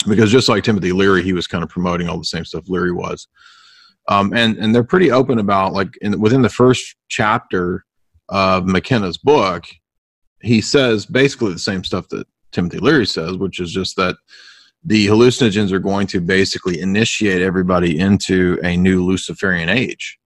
[0.07, 2.91] because just like Timothy Leary, he was kind of promoting all the same stuff Leary
[2.91, 3.27] was.
[4.07, 7.85] Um, and and they're pretty open about like in, within the first chapter
[8.29, 9.65] of McKenna's book,
[10.41, 14.15] he says basically the same stuff that Timothy Leary says, which is just that
[14.83, 20.17] the hallucinogens are going to basically initiate everybody into a new Luciferian age.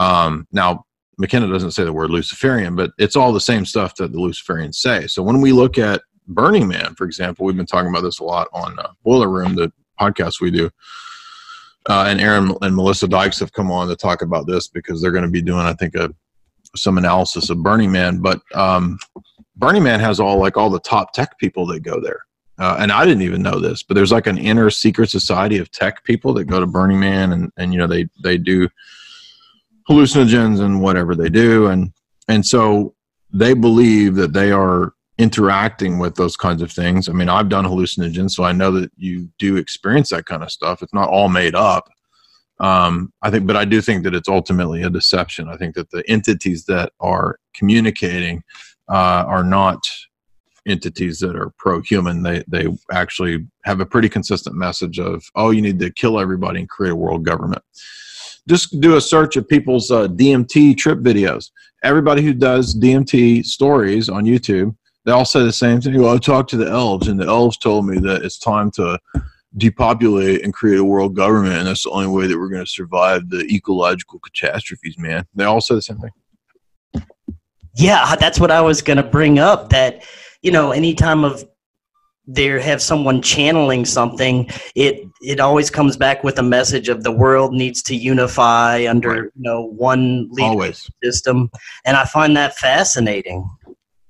[0.00, 0.84] Um, now,
[1.18, 4.74] McKenna doesn't say the word Luciferian, but it's all the same stuff that the Luciferians
[4.74, 5.06] say.
[5.06, 8.24] So when we look at Burning Man, for example, we've been talking about this a
[8.24, 10.70] lot on uh, Boiler Room, the podcast we do.
[11.88, 15.12] Uh, and Aaron and Melissa Dykes have come on to talk about this because they're
[15.12, 16.12] going to be doing, I think, a
[16.76, 18.18] some analysis of Burning Man.
[18.18, 18.98] But um,
[19.58, 22.20] Burning Man has all like all the top tech people that go there.
[22.58, 25.70] Uh, and I didn't even know this, but there's like an inner secret society of
[25.70, 28.68] tech people that go to Burning Man, and and you know they they do
[29.88, 31.92] hallucinogens and whatever they do, and
[32.28, 32.94] and so
[33.32, 37.08] they believe that they are interacting with those kinds of things.
[37.08, 40.50] I mean, I've done hallucinogens, so I know that you do experience that kind of
[40.50, 40.82] stuff.
[40.82, 41.88] It's not all made up.
[42.60, 45.48] Um, I think, but I do think that it's ultimately a deception.
[45.48, 48.42] I think that the entities that are communicating
[48.88, 49.80] uh, are not
[50.66, 52.22] entities that are pro-human.
[52.22, 56.60] They they actually have a pretty consistent message of, oh, you need to kill everybody
[56.60, 57.62] and create a world government.
[58.48, 61.50] Just do a search of people's uh, DMT trip videos.
[61.82, 64.74] Everybody who does DMT stories on YouTube,
[65.04, 66.00] they all say the same thing.
[66.00, 68.98] Well, I talked to the elves, and the elves told me that it's time to
[69.56, 72.70] depopulate and create a world government, and that's the only way that we're going to
[72.70, 74.98] survive the ecological catastrophes.
[74.98, 76.10] Man, they all say the same thing.
[77.78, 79.68] Yeah, that's what I was going to bring up.
[79.70, 80.04] That
[80.42, 81.44] you know, anytime of
[82.26, 87.12] there have someone channeling something, it it always comes back with a message of the
[87.12, 89.22] world needs to unify under right.
[89.22, 90.28] you know one
[91.04, 91.50] system,
[91.84, 93.48] and I find that fascinating.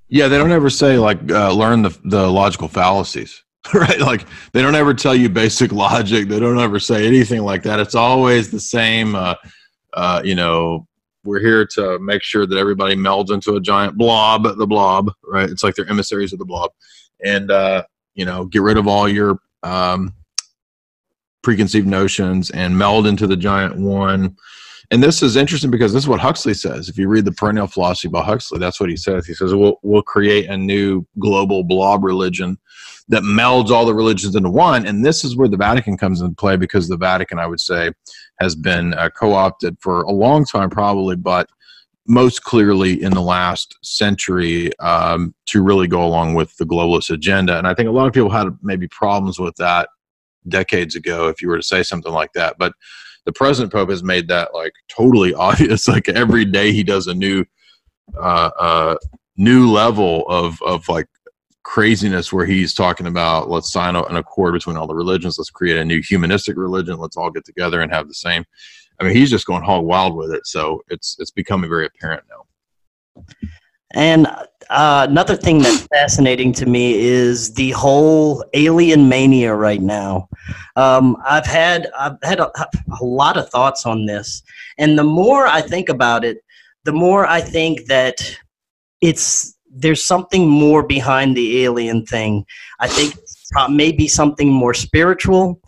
[0.09, 3.45] Yeah, they don't ever say like uh, learn the the logical fallacies.
[3.75, 7.65] right like they don't ever tell you basic logic they don't ever say anything like
[7.65, 9.35] that it's always the same uh,
[9.95, 10.88] uh, you know
[11.29, 15.51] we're here to make sure that everybody melds into a giant blob the blob right
[15.51, 16.71] it's like they're emissaries of the blob
[17.25, 17.83] and uh,
[18.15, 20.15] you know get rid of all your um,
[21.43, 24.37] preconceived notions and meld into the giant one
[24.91, 26.89] and this is interesting because this is what Huxley says.
[26.89, 29.27] If you read the Perennial Philosophy by Huxley, that's what he says.
[29.27, 32.57] He says we'll we'll create a new global blob religion
[33.09, 34.87] that melds all the religions into one.
[34.87, 37.93] And this is where the Vatican comes into play because the Vatican, I would say,
[38.41, 41.49] has been uh, co opted for a long time, probably, but
[42.07, 47.59] most clearly in the last century um, to really go along with the globalist agenda.
[47.59, 49.91] And I think a lot of people had maybe problems with that
[50.49, 52.57] decades ago if you were to say something like that.
[52.59, 52.73] But
[53.27, 55.87] the present pope has made that like totally obvious.
[55.87, 57.45] Like every day he does a new
[58.19, 58.97] uh, uh,
[59.37, 61.07] new level of of like
[61.69, 65.37] craziness where he's talking about let's sign an accord between all the religions.
[65.37, 66.97] Let's create a new humanistic religion.
[66.97, 68.43] Let's all get together and have the same.
[68.99, 72.25] I mean he's just going hog wild with it so it's it's becoming very apparent
[72.31, 73.27] now.
[73.93, 74.27] And
[74.71, 80.31] uh, another thing that's fascinating to me is the whole alien mania right now.
[80.77, 82.51] Um, I've had I've had a,
[82.99, 84.43] a, lot of thoughts on this,
[84.79, 86.39] and the more I think about it,
[86.85, 88.21] the more I think that
[89.01, 92.45] it's there's something more behind the alien thing.
[92.81, 93.15] I think
[93.71, 95.61] maybe something more spiritual.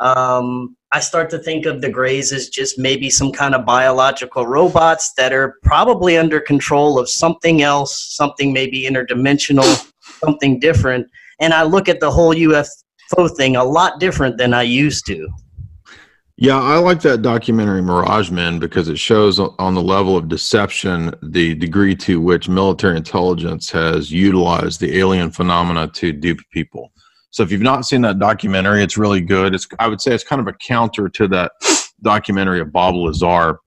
[0.00, 4.46] Um, I start to think of the Greys as just maybe some kind of biological
[4.46, 9.92] robots that are probably under control of something else, something maybe interdimensional,
[10.24, 11.06] something different.
[11.40, 15.28] And I look at the whole UFO thing a lot different than I used to.
[16.40, 21.12] Yeah, I like that documentary Mirage Men because it shows on the level of deception
[21.20, 26.92] the degree to which military intelligence has utilized the alien phenomena to dupe people.
[27.30, 29.52] So if you've not seen that documentary, it's really good.
[29.52, 31.50] It's I would say it's kind of a counter to that
[32.02, 33.58] documentary of Bob Lazar,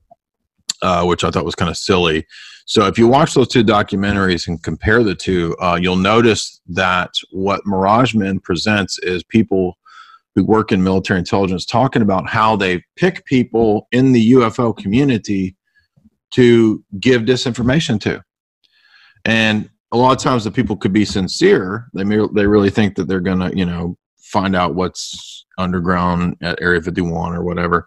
[0.80, 2.26] uh, which I thought was kind of silly.
[2.64, 7.10] So if you watch those two documentaries and compare the two, uh, you'll notice that
[7.32, 9.76] what Mirage Men presents is people
[10.34, 15.56] who work in military intelligence talking about how they pick people in the UFO community
[16.32, 18.22] to give disinformation to.
[19.24, 21.88] And a lot of times the people could be sincere.
[21.92, 26.36] They may, they really think that they're going to, you know, find out what's underground
[26.42, 27.86] at Area 51 or whatever.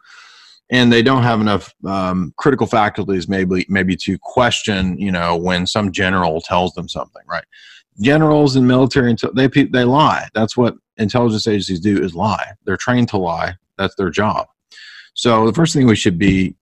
[0.72, 5.68] And they don't have enough um, critical faculties, maybe maybe to question, you know, when
[5.68, 7.44] some general tells them something, right?
[8.02, 10.28] Generals and military, they they lie.
[10.34, 12.52] That's what intelligence agencies do is lie.
[12.66, 13.56] They're trained to lie.
[13.78, 14.48] That's their job.
[15.14, 16.56] So the first thing we should be,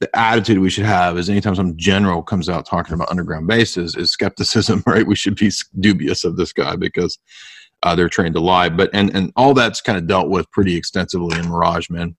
[0.00, 3.96] the attitude we should have is anytime some general comes out talking about underground bases
[3.96, 5.06] is skepticism, right?
[5.06, 7.18] We should be dubious of this guy because
[7.82, 8.68] uh, they're trained to lie.
[8.68, 12.16] But and and all that's kind of dealt with pretty extensively in Mirage Men,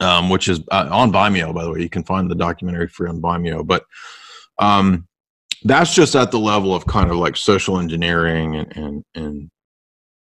[0.00, 1.80] um, which is uh, on Vimeo, by the way.
[1.80, 3.66] You can find the documentary free on Vimeo.
[3.66, 3.84] But
[4.58, 5.08] um,
[5.64, 9.50] that's just at the level of kind of like social engineering and and and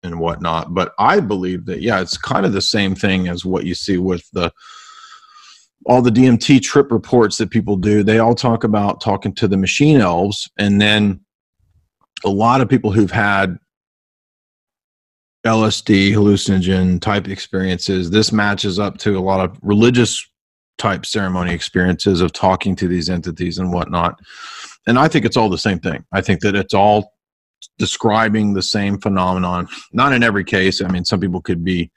[0.03, 0.75] and whatnot.
[0.75, 3.99] But I believe that yeah, it's kind of the same thing as what you see
[3.99, 4.53] with the
[5.87, 8.03] all the DMT trip reports that people do.
[8.03, 11.21] They all talk about talking to the machine elves, and then
[12.25, 13.59] a lot of people who've had
[15.47, 18.11] LSD hallucinogen type experiences.
[18.11, 20.27] This matches up to a lot of religious
[20.79, 24.21] type ceremony experiences of talking to these entities and whatnot.
[24.89, 26.05] And I think it's all the same thing.
[26.11, 27.13] I think that it's all
[27.79, 29.69] describing the same phenomenon.
[29.93, 30.83] Not in every case.
[30.83, 31.93] I mean, some people could be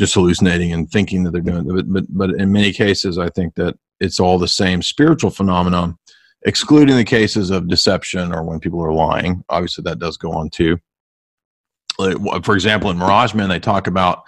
[0.00, 3.54] just hallucinating and thinking that they're doing it, but but in many cases, I think
[3.54, 5.96] that it's all the same spiritual phenomenon.
[6.42, 9.42] excluding the cases of deception or when people are lying.
[9.48, 10.78] Obviously, that does go on too.
[12.44, 14.22] For example, in Mirage Men, they talk about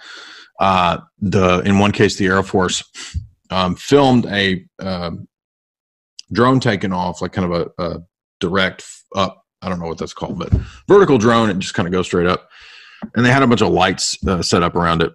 [0.59, 2.83] uh, the in one case the Air Force
[3.51, 5.11] um, filmed a uh,
[6.31, 7.99] drone taken off, like kind of a, a
[8.39, 9.43] direct up.
[9.61, 10.51] I don't know what that's called, but
[10.87, 11.49] vertical drone.
[11.49, 12.49] It just kind of goes straight up,
[13.15, 15.11] and they had a bunch of lights uh, set up around it.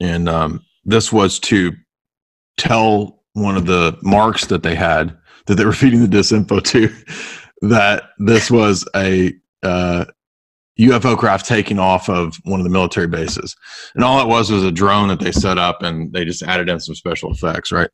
[0.00, 1.72] And um, this was to
[2.56, 6.92] tell one of the marks that they had that they were feeding the disinfo to
[7.68, 9.32] that this was a
[9.62, 10.04] uh,
[10.78, 13.56] UFO craft taking off of one of the military bases.
[13.94, 16.68] And all it was was a drone that they set up and they just added
[16.68, 17.90] in some special effects, right?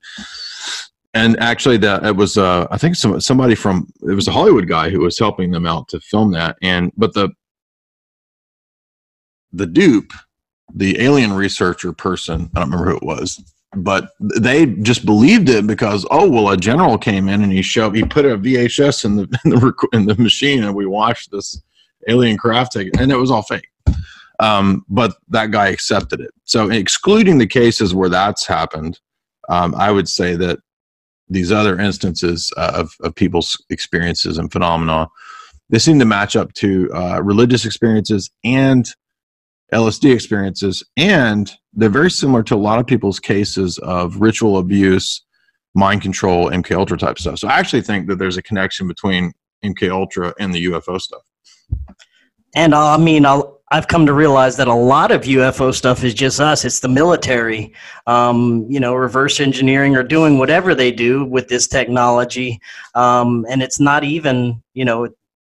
[1.14, 4.66] And actually, that it was uh, I think some somebody from it was a Hollywood
[4.66, 6.56] guy who was helping them out to film that.
[6.62, 7.30] And but the
[9.52, 10.12] the dupe,
[10.74, 13.42] the alien researcher person, I don't remember who it was,
[13.76, 17.94] but they just believed it because oh well a general came in and he showed
[17.94, 21.60] he put a VHS in the in the, in the machine and we watched this
[22.08, 23.68] alien craft take and it was all fake.
[24.40, 26.30] Um, but that guy accepted it.
[26.44, 28.98] So excluding the cases where that's happened
[29.48, 30.58] um, I would say that
[31.32, 35.08] these other instances uh, of, of people's experiences and phenomena
[35.72, 38.86] they seem to match up to uh, religious experiences and
[39.72, 45.24] LSD experiences, and they're very similar to a lot of people's cases of ritual abuse,
[45.74, 47.38] mind control, MK Ultra type stuff.
[47.38, 49.32] So I actually think that there's a connection between
[49.64, 51.22] MK Ultra and the UFO stuff.
[52.54, 53.40] And uh, I mean, i
[53.74, 56.64] have come to realize that a lot of UFO stuff is just us.
[56.64, 57.72] It's the military,
[58.06, 62.60] um, you know, reverse engineering or doing whatever they do with this technology,
[62.94, 65.08] um, and it's not even, you know,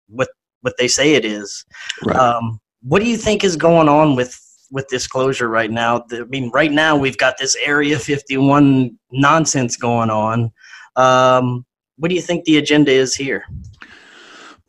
[0.07, 0.29] what
[0.61, 1.65] what they say it is.
[2.03, 2.15] Right.
[2.15, 4.39] Um, what do you think is going on with
[4.71, 6.05] with disclosure right now?
[6.11, 10.51] I mean, right now we've got this Area 51 nonsense going on.
[10.95, 11.65] Um,
[11.97, 13.45] what do you think the agenda is here?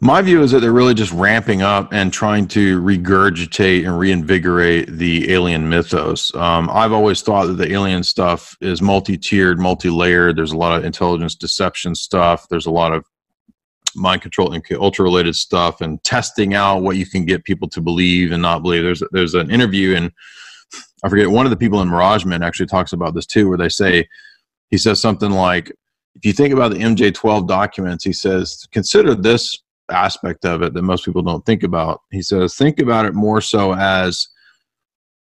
[0.04, 4.88] My view is that they're really just ramping up and trying to regurgitate and reinvigorate
[4.88, 6.34] the alien mythos.
[6.34, 10.34] Um, I've always thought that the alien stuff is multi tiered, multi layered.
[10.34, 12.48] There's a lot of intelligence deception stuff.
[12.48, 13.04] There's a lot of
[13.94, 17.80] mind control and ultra related stuff and testing out what you can get people to
[17.80, 18.82] believe and not believe.
[18.82, 20.10] There's there's an interview and
[21.04, 23.58] I forget one of the people in Mirage Men actually talks about this too, where
[23.58, 24.08] they say
[24.68, 25.70] he says something like,
[26.16, 30.82] if you think about the MJ12 documents, he says consider this aspect of it that
[30.82, 32.00] most people don't think about.
[32.10, 34.28] He says think about it more so as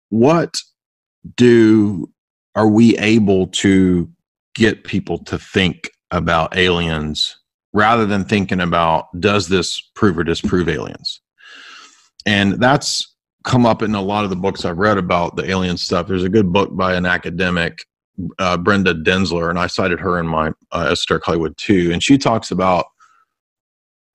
[0.09, 0.55] what
[1.35, 2.09] do
[2.55, 4.09] are we able to
[4.55, 7.37] get people to think about aliens
[7.73, 11.21] rather than thinking about does this prove or disprove aliens
[12.25, 15.77] and that's come up in a lot of the books i've read about the alien
[15.77, 17.85] stuff there's a good book by an academic
[18.39, 22.17] uh, brenda Denzler, and i cited her in my uh, esoteric hollywood too and she
[22.17, 22.87] talks about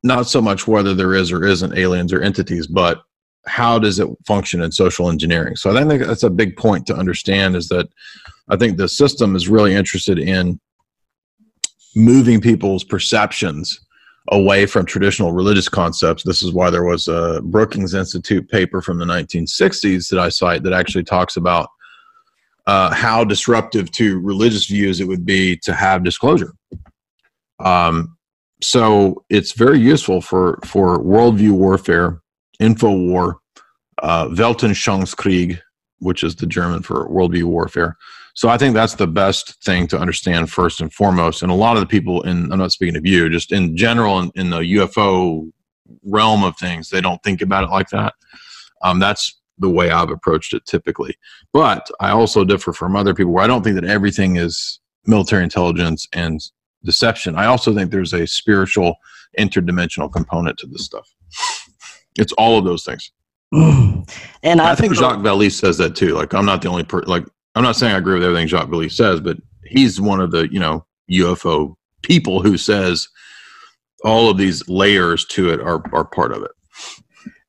[0.07, 3.03] not so much whether there is or isn't aliens or entities but
[3.47, 6.97] how does it function in social engineering so i think that's a big point to
[6.97, 7.89] understand is that
[8.49, 10.59] i think the system is really interested in
[11.95, 13.81] moving people's perceptions
[14.29, 16.23] away from traditional religious concepts.
[16.23, 20.63] This is why there was a Brookings Institute paper from the 1960s that I cite
[20.65, 21.69] that actually talks about
[22.67, 26.53] uh, how disruptive to religious views it would be to have disclosure.
[27.61, 28.16] Um,
[28.63, 32.21] so it's very useful for for worldview warfare,
[32.59, 33.39] info war,
[34.03, 35.61] uh, Weltanschauungskrieg,
[35.99, 37.97] which is the German for worldview warfare.
[38.35, 41.43] So I think that's the best thing to understand first and foremost.
[41.43, 44.19] And a lot of the people in, I'm not speaking of you, just in general
[44.19, 45.51] in, in the UFO
[46.05, 48.13] realm of things, they don't think about it like that.
[48.83, 51.17] Um, that's the way I've approached it typically.
[51.55, 55.43] But I also differ from other people where I don't think that everything is military
[55.43, 56.41] intelligence and
[56.85, 57.37] deception.
[57.37, 58.97] I also think there's a spiritual
[59.39, 61.09] interdimensional component to this stuff.
[62.17, 63.11] It's all of those things.
[64.43, 66.15] And I, I think Jacques Vallée says that too.
[66.15, 67.09] Like I'm not the only person.
[67.09, 67.25] Like
[67.57, 70.49] I'm not saying I agree with everything Jacques Vallée says, but he's one of the
[70.53, 73.09] you know UFO people who says
[74.05, 76.53] all of these layers to it are are part of it.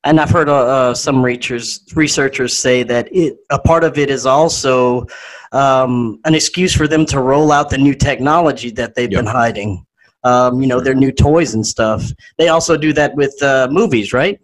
[0.08, 4.10] And I've heard uh, uh, some researchers researchers say that it a part of it
[4.10, 5.06] is also
[5.52, 9.20] um, an excuse for them to roll out the new technology that they've yep.
[9.20, 9.86] been hiding.
[10.24, 12.10] Um, you know, their new toys and stuff.
[12.38, 14.40] They also do that with uh, movies, right?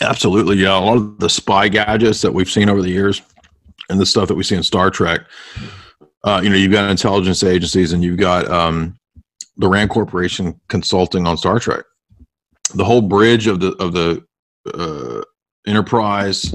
[0.00, 0.78] Absolutely, yeah.
[0.78, 3.22] A lot of the spy gadgets that we've seen over the years
[3.88, 5.22] and the stuff that we see in Star Trek.
[6.22, 8.96] Uh, you know, you've got intelligence agencies and you've got um,
[9.56, 11.84] the Rand Corporation consulting on Star Trek.
[12.74, 14.24] The whole bridge of the of the
[14.72, 15.22] uh,
[15.66, 16.54] Enterprise,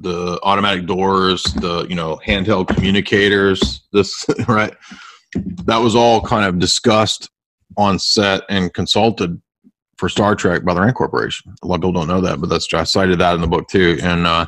[0.00, 3.82] the automatic doors, the you know handheld communicators.
[3.92, 4.74] This right.
[5.64, 7.30] that was all kind of discussed
[7.76, 9.40] on set and consulted
[9.98, 11.54] for Star Trek by the Rand Corporation.
[11.62, 13.68] A lot of people don't know that, but that's I cited that in the book
[13.68, 13.98] too.
[14.02, 14.46] And uh,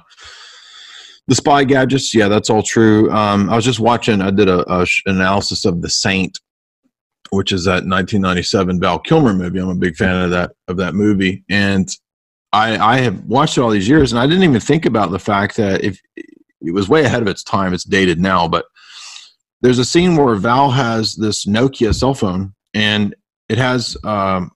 [1.27, 3.11] the spy gadgets, yeah, that's all true.
[3.11, 4.21] Um, I was just watching.
[4.21, 6.39] I did a, a analysis of The Saint,
[7.31, 9.59] which is that 1997 Val Kilmer movie.
[9.59, 11.89] I'm a big fan of that of that movie, and
[12.53, 15.19] I, I have watched it all these years, and I didn't even think about the
[15.19, 18.67] fact that if it was way ahead of its time, it's dated now, but
[19.63, 23.15] there's a scene where Val has this Nokia cell phone, and
[23.49, 24.51] it has um,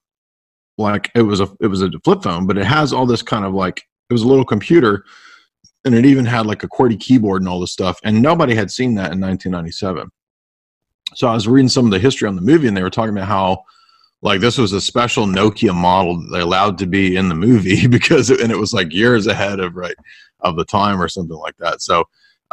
[0.77, 3.45] like it was a it was a flip phone, but it has all this kind
[3.45, 5.05] of like it was a little computer,
[5.85, 8.71] and it even had like a QWERTY keyboard and all this stuff, and nobody had
[8.71, 10.09] seen that in 1997.
[11.15, 13.15] So I was reading some of the history on the movie, and they were talking
[13.15, 13.63] about how
[14.21, 17.87] like this was a special Nokia model that they allowed to be in the movie
[17.97, 19.95] because and it was like years ahead of right
[20.41, 21.81] of the time or something like that.
[21.81, 22.05] So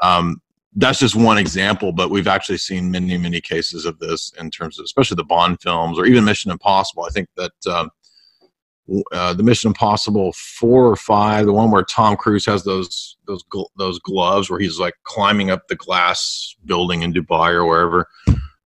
[0.02, 0.40] um,
[0.76, 4.78] that's just one example, but we've actually seen many many cases of this in terms
[4.78, 7.04] of especially the Bond films or even Mission Impossible.
[7.04, 7.52] I think that.
[7.66, 7.90] Um,
[9.12, 13.44] uh, the Mission Impossible four or five, the one where Tom Cruise has those those
[13.44, 18.08] gl- those gloves where he's like climbing up the glass building in Dubai or wherever.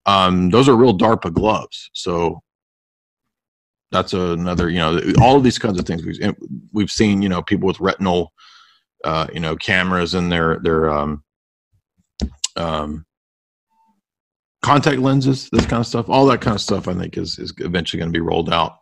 [0.07, 1.90] Um, those are real DARPA gloves.
[1.92, 2.42] So
[3.90, 6.34] that's another, you know, all of these kinds of things we've
[6.72, 8.32] we've seen, you know, people with retinal,
[9.04, 11.24] uh, you know, cameras in their their um,
[12.57, 13.04] um,
[14.62, 16.09] contact lenses, this kind of stuff.
[16.09, 18.78] All that kind of stuff, I think, is is eventually going to be rolled out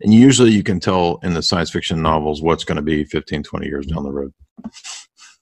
[0.00, 3.42] and usually you can tell in the science fiction novels what's going to be 15
[3.42, 4.32] 20 years down the road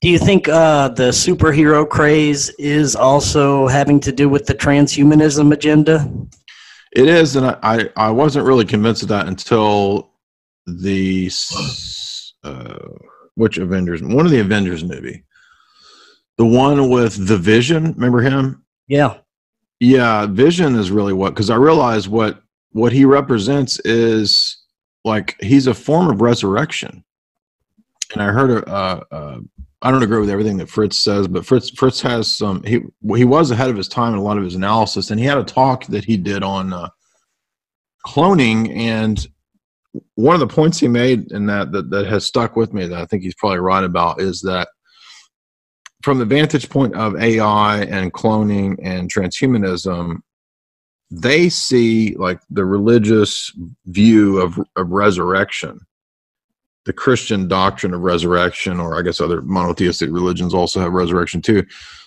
[0.04, 5.50] do you think uh, the superhero craze is also having to do with the transhumanism
[5.50, 6.06] agenda?
[6.92, 10.10] It is and i, I, wasn't really convinced of that until
[10.66, 11.30] the
[12.44, 12.78] uh,
[13.36, 15.24] which avengers one of the avengers movie.
[16.36, 18.62] The one with the vision remember him?
[18.86, 19.16] Yeah.
[19.80, 22.42] Yeah vision is really what because i realized what
[22.72, 24.58] what he represents is
[25.02, 27.02] like he's a form of resurrection.
[28.12, 29.38] And I heard, a uh, uh,
[29.84, 32.62] I don't agree with everything that Fritz says, but Fritz Fritz has some.
[32.62, 32.80] He
[33.14, 35.36] he was ahead of his time in a lot of his analysis, and he had
[35.36, 36.88] a talk that he did on uh,
[38.06, 38.74] cloning.
[38.74, 39.24] And
[40.14, 42.98] one of the points he made in that, that that has stuck with me that
[42.98, 44.68] I think he's probably right about is that
[46.02, 50.16] from the vantage point of AI and cloning and transhumanism,
[51.10, 53.52] they see like the religious
[53.84, 55.78] view of, of resurrection
[56.84, 61.64] the christian doctrine of resurrection or i guess other monotheistic religions also have resurrection too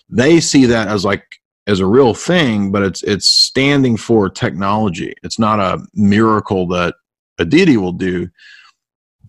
[0.10, 5.14] they see that as like as a real thing but it's it's standing for technology.
[5.24, 6.96] It's not a miracle that
[7.38, 8.30] a deity will do.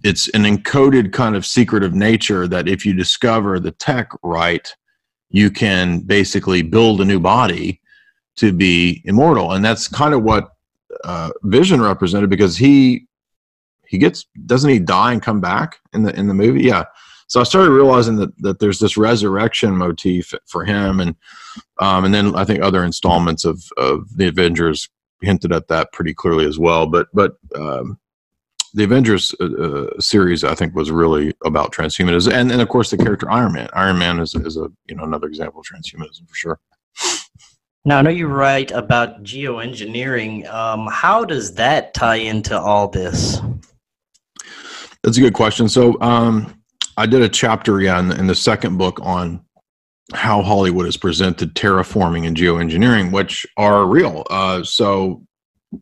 [0.04, 4.72] It's an encoded kind of secret of nature that if you discover the tech right
[5.30, 7.82] you can basically build a new body
[8.36, 10.52] to be immortal, and that's kind of what
[11.04, 13.07] uh, Vision represented because he
[13.88, 16.62] he gets doesn't he die and come back in the in the movie?
[16.62, 16.84] Yeah.
[17.26, 21.16] So I started realizing that that there's this resurrection motif for him, and
[21.78, 24.88] um, and then I think other installments of of the Avengers
[25.20, 26.86] hinted at that pretty clearly as well.
[26.86, 27.98] But but um,
[28.74, 32.90] the Avengers uh, uh, series, I think, was really about transhumanism, and and of course
[32.90, 33.68] the character Iron Man.
[33.72, 36.60] Iron Man is is a you know another example of transhumanism for sure.
[37.84, 40.46] Now, I know you're write about geoengineering.
[40.52, 43.40] Um, how does that tie into all this?
[45.02, 45.68] That's a good question.
[45.68, 46.54] So, um,
[46.96, 49.44] I did a chapter, in the, in the second book on
[50.14, 54.24] how Hollywood has presented terraforming and geoengineering, which are real.
[54.30, 55.24] Uh, so,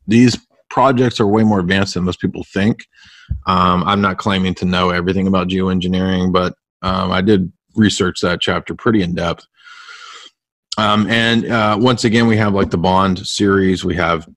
[0.07, 0.37] these
[0.69, 2.87] projects are way more advanced than most people think.
[3.47, 8.41] Um, I'm not claiming to know everything about geoengineering, but um, I did research that
[8.41, 9.47] chapter pretty in depth.
[10.79, 13.85] Um, and uh, once again, we have like the Bond series.
[13.85, 14.29] We have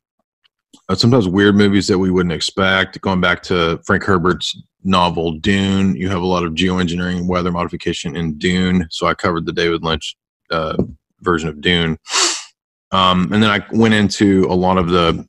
[0.90, 3.00] uh, sometimes weird movies that we wouldn't expect.
[3.02, 8.16] Going back to Frank Herbert's novel Dune, you have a lot of geoengineering, weather modification
[8.16, 8.88] in Dune.
[8.90, 10.18] So I covered the David Lynch
[10.52, 10.82] uh,
[11.22, 11.98] version of Dune.
[12.92, 15.28] Um, and then I went into a lot of the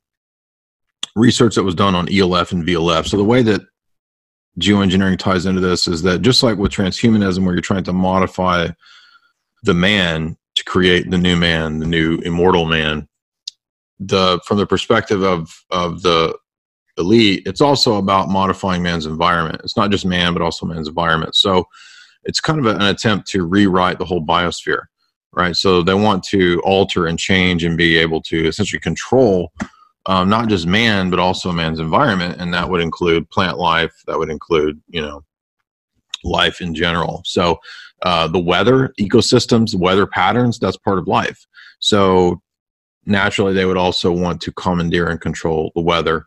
[1.14, 3.06] research that was done on ELF and VLF.
[3.06, 3.60] So the way that
[4.58, 8.68] geoengineering ties into this is that just like with transhumanism, where you're trying to modify
[9.62, 13.06] the man, to create the new man, the new immortal man.
[14.00, 16.36] The from the perspective of of the
[16.96, 19.60] elite, it's also about modifying man's environment.
[19.62, 21.36] It's not just man, but also man's environment.
[21.36, 21.64] So
[22.24, 24.84] it's kind of an attempt to rewrite the whole biosphere,
[25.32, 25.56] right?
[25.56, 29.52] So they want to alter and change and be able to essentially control
[30.06, 33.92] um, not just man, but also man's environment, and that would include plant life.
[34.06, 35.24] That would include, you know,
[36.24, 37.22] life in general.
[37.24, 37.60] So
[38.02, 41.46] uh, the weather, ecosystems, weather patterns, that's part of life.
[41.80, 42.40] So
[43.10, 46.26] naturally they would also want to commandeer and control the weather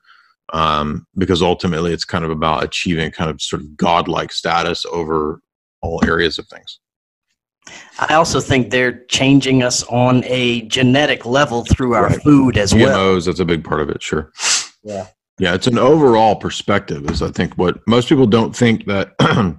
[0.51, 5.41] um, because ultimately it's kind of about achieving kind of sort of godlike status over
[5.81, 6.79] all areas of things.
[7.99, 12.21] I also think they're changing us on a genetic level through our right.
[12.21, 13.21] food as GMOs, well.
[13.21, 14.31] that's a big part of it, sure.
[14.83, 15.07] Yeah.
[15.39, 19.13] Yeah, it's an overall perspective, is I think what most people don't think that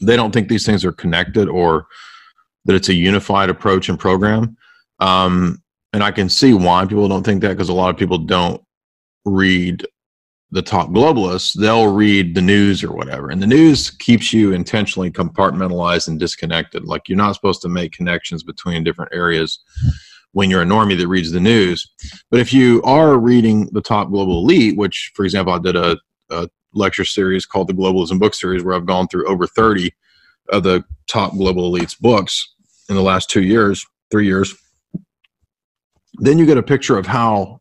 [0.00, 1.86] they don't think these things are connected or
[2.64, 4.56] that it's a unified approach and program.
[5.00, 5.62] Um,
[5.92, 8.62] and I can see why people don't think that because a lot of people don't
[9.24, 9.86] read
[10.52, 13.30] the top globalists, they'll read the news or whatever.
[13.30, 16.84] And the news keeps you intentionally compartmentalized and disconnected.
[16.84, 19.60] Like you're not supposed to make connections between different areas
[20.32, 21.88] when you're a normie that reads the news.
[22.30, 25.96] But if you are reading the top global elite, which, for example, I did a,
[26.30, 29.92] a lecture series called the Globalism Book Series, where I've gone through over 30
[30.50, 32.54] of the top global elites books
[32.88, 34.54] in the last two years, three years,
[36.20, 37.60] then you get a picture of how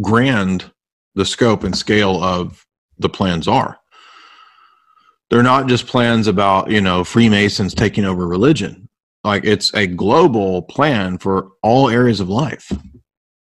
[0.00, 0.70] grand
[1.14, 2.66] the scope and scale of
[2.98, 3.78] the plans are.
[5.30, 8.88] They're not just plans about, you know, Freemasons taking over religion.
[9.24, 12.70] Like it's a global plan for all areas of life.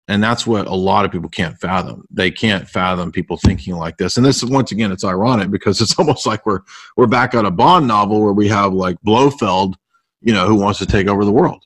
[0.07, 2.05] And that's what a lot of people can't fathom.
[2.09, 4.15] They can't fathom people thinking like this.
[4.15, 6.61] And this is once again, it's ironic because it's almost like we're
[6.95, 9.75] we're back on a Bond novel where we have like Blofeld,
[10.21, 11.63] you know, who wants to take over the world.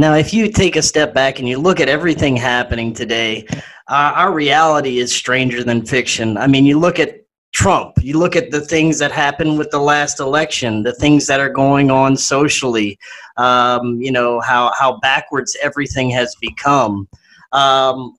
[0.00, 3.46] Now, if you take a step back and you look at everything happening today,
[3.86, 6.38] uh, our reality is stranger than fiction.
[6.38, 9.78] I mean, you look at Trump, you look at the things that happened with the
[9.78, 12.98] last election, the things that are going on socially,
[13.36, 17.06] um, you know, how, how backwards everything has become.
[17.52, 18.16] Um,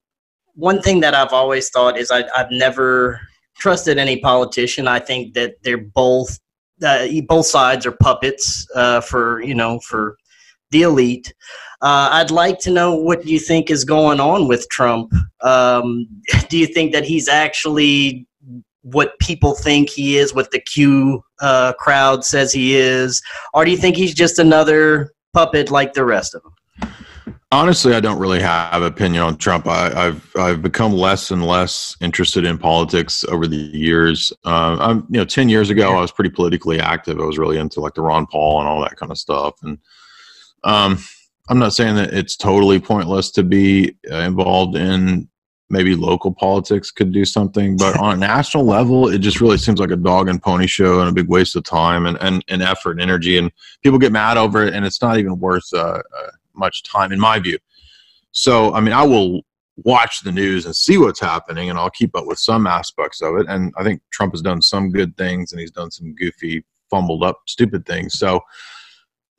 [0.54, 3.20] one thing that I've always thought is I, I've never
[3.58, 4.88] trusted any politician.
[4.88, 6.38] I think that they're both
[6.84, 10.18] uh, both sides are puppets uh, for you know for
[10.72, 11.34] the elite.
[11.82, 15.12] Uh, I'd like to know what you think is going on with Trump.
[15.42, 16.08] Um,
[16.50, 18.28] do you think that he's actually
[18.84, 23.22] what people think he is, what the Q uh, crowd says he is,
[23.54, 26.54] or do you think he's just another puppet like the rest of them?
[27.54, 29.68] Honestly, I don't really have opinion on Trump.
[29.68, 34.32] I, have I've become less and less interested in politics over the years.
[34.46, 37.20] Uh, I'm you know, ten years ago, I was pretty politically active.
[37.20, 39.80] I was really into like the Ron Paul and all that kind of stuff, and
[40.64, 40.98] um,
[41.52, 45.28] I'm not saying that it's totally pointless to be uh, involved in
[45.70, 49.78] maybe local politics could do something, but on a national level, it just really seems
[49.78, 52.62] like a dog and pony show and a big waste of time and, and, and
[52.62, 53.38] effort and energy.
[53.38, 53.52] And
[53.84, 57.20] people get mad over it, and it's not even worth uh, uh, much time, in
[57.20, 57.58] my view.
[58.32, 59.41] So, I mean, I will
[59.84, 63.36] watch the news and see what's happening, and I'll keep up with some aspects of
[63.36, 63.47] it.
[63.49, 67.26] And I think Trump has done some good things, and he's done some goofy, fumbled
[67.26, 68.18] up, stupid things.
[68.18, 68.39] So,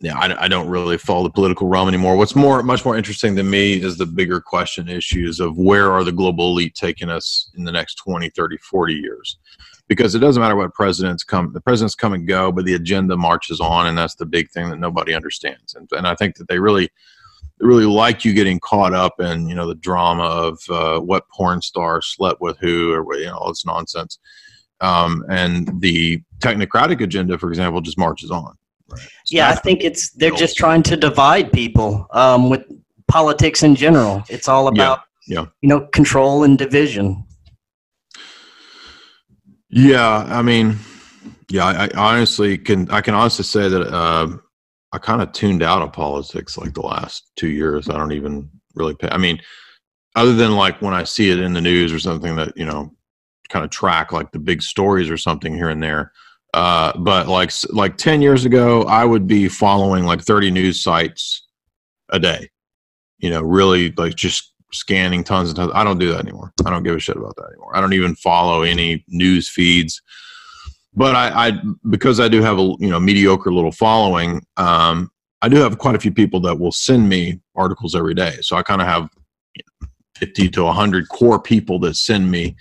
[0.02, 2.16] yeah, I, I, don't really follow the political realm anymore.
[2.16, 6.02] What's more, much more interesting than me is the bigger question issues of where are
[6.02, 9.38] the global elite taking us in the next 20, 30, 40 years?
[9.86, 13.16] Because it doesn't matter what presidents come, the presidents come and go, but the agenda
[13.16, 15.74] marches on, and that's the big thing that nobody understands.
[15.74, 16.90] And, and I think that they really,
[17.60, 21.62] really like you getting caught up in, you know, the drama of uh, what porn
[21.62, 24.18] star slept with who, or you know, all this nonsense.
[24.80, 28.56] Um, and the technocratic agenda, for example, just marches on
[28.92, 29.08] Right.
[29.30, 32.64] Yeah, I think it's they're just trying to divide people um, with
[33.08, 34.22] politics in general.
[34.28, 35.46] It's all about yeah, yeah.
[35.60, 37.24] you know control and division.
[39.68, 40.76] Yeah, I mean,
[41.50, 44.36] yeah, I, I honestly can I can honestly say that uh,
[44.92, 47.88] I kind of tuned out of politics like the last two years.
[47.88, 49.08] I don't even really pay.
[49.10, 49.40] I mean,
[50.14, 52.94] other than like when I see it in the news or something that you know
[53.48, 56.12] kind of track like the big stories or something here and there.
[56.54, 61.46] Uh, but like like ten years ago, I would be following like thirty news sites
[62.10, 62.50] a day.
[63.18, 65.72] You know, really like just scanning tons and tons.
[65.74, 66.52] I don't do that anymore.
[66.66, 67.76] I don't give a shit about that anymore.
[67.76, 70.02] I don't even follow any news feeds.
[70.94, 71.52] But I, I
[71.88, 74.44] because I do have a you know mediocre little following.
[74.58, 78.36] Um, I do have quite a few people that will send me articles every day.
[78.42, 79.08] So I kind of have
[80.16, 82.54] 50 to 100 core people that send me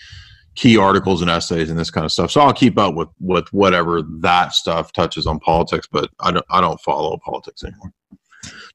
[0.56, 2.32] key articles and essays and this kind of stuff.
[2.32, 6.46] So I'll keep up with with whatever that stuff touches on politics, but I don't
[6.50, 7.94] I don't follow politics anymore.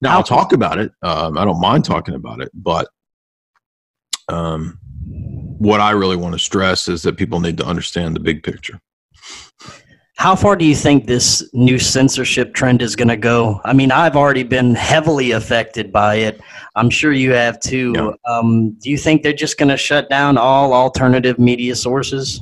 [0.01, 0.93] Now I'll talk about it.
[1.03, 2.89] Um, I don't mind talking about it, but
[4.29, 4.79] um,
[5.59, 8.81] what I really want to stress is that people need to understand the big picture.
[10.17, 13.61] How far do you think this new censorship trend is going to go?
[13.65, 16.41] I mean, I've already been heavily affected by it.
[16.75, 17.93] I'm sure you have too.
[17.95, 18.13] Yeah.
[18.27, 22.41] Um, do you think they're just going to shut down all alternative media sources?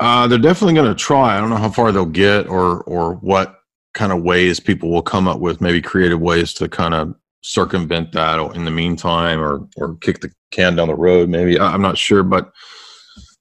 [0.00, 1.36] Uh, they're definitely going to try.
[1.36, 3.60] I don't know how far they'll get or or what
[3.92, 8.12] kind of ways people will come up with, maybe creative ways to kind of circumvent
[8.12, 11.96] that in the meantime or or kick the can down the road maybe i'm not
[11.96, 12.52] sure but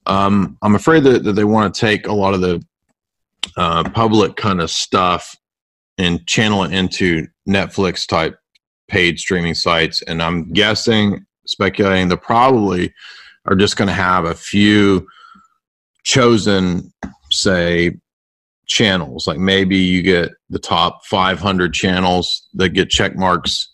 [0.06, 2.64] um, i'm afraid that, that they want to take a lot of the
[3.58, 5.36] uh, public kind of stuff
[5.98, 8.38] and channel it into netflix type
[8.88, 10.02] paid streaming sites.
[10.04, 12.94] And i'm guessing speculating they probably
[13.46, 15.08] are just going to have a few
[16.04, 16.94] chosen
[17.32, 17.98] say
[18.68, 19.28] channels.
[19.28, 23.74] Like maybe you get the top 500 channels that get check marks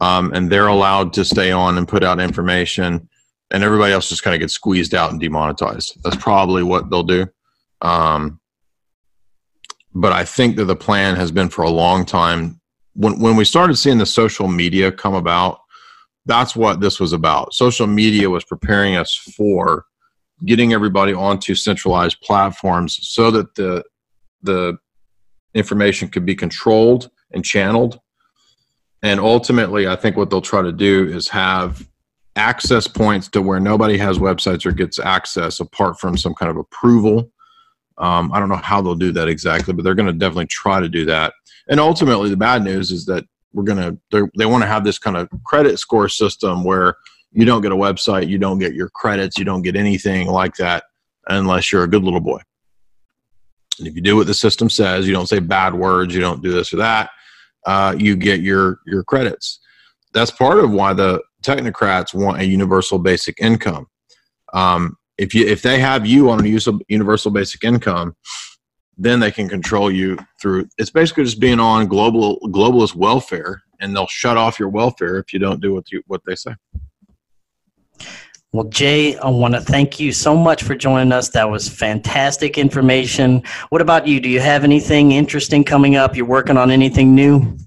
[0.00, 3.08] um, and they're allowed to stay on and put out information
[3.50, 5.98] and everybody else just kind of gets squeezed out and demonetized.
[6.04, 7.26] That's probably what they'll do.
[7.80, 8.40] Um,
[9.94, 12.60] but i think that the plan has been for a long time
[12.94, 15.60] when, when we started seeing the social media come about
[16.26, 19.84] that's what this was about social media was preparing us for
[20.44, 23.82] getting everybody onto centralized platforms so that the
[24.42, 24.78] the
[25.54, 28.00] information could be controlled and channeled.
[29.02, 31.86] And ultimately, I think what they'll try to do is have
[32.36, 36.56] access points to where nobody has websites or gets access apart from some kind of
[36.56, 37.30] approval.
[37.98, 40.80] Um, I don't know how they'll do that exactly, but they're going to definitely try
[40.80, 41.34] to do that.
[41.68, 44.98] And ultimately, the bad news is that we're going to they want to have this
[44.98, 46.96] kind of credit score system where
[47.32, 50.54] you don't get a website, you don't get your credits, you don't get anything like
[50.56, 50.84] that
[51.28, 52.40] unless you're a good little boy.
[53.78, 56.42] And if you do what the system says, you don't say bad words, you don't
[56.42, 57.10] do this or that,
[57.66, 59.60] uh, you get your your credits.
[60.14, 63.86] That's part of why the technocrats want a universal basic income.
[64.52, 68.14] Um, if you if they have you on a universal basic income,
[68.96, 70.68] then they can control you through.
[70.78, 75.32] It's basically just being on global globalist welfare, and they'll shut off your welfare if
[75.32, 76.54] you don't do what you what they say.
[78.50, 81.28] Well, Jay, I want to thank you so much for joining us.
[81.28, 83.42] That was fantastic information.
[83.68, 84.20] What about you?
[84.20, 86.16] Do you have anything interesting coming up?
[86.16, 87.58] You're working on anything new?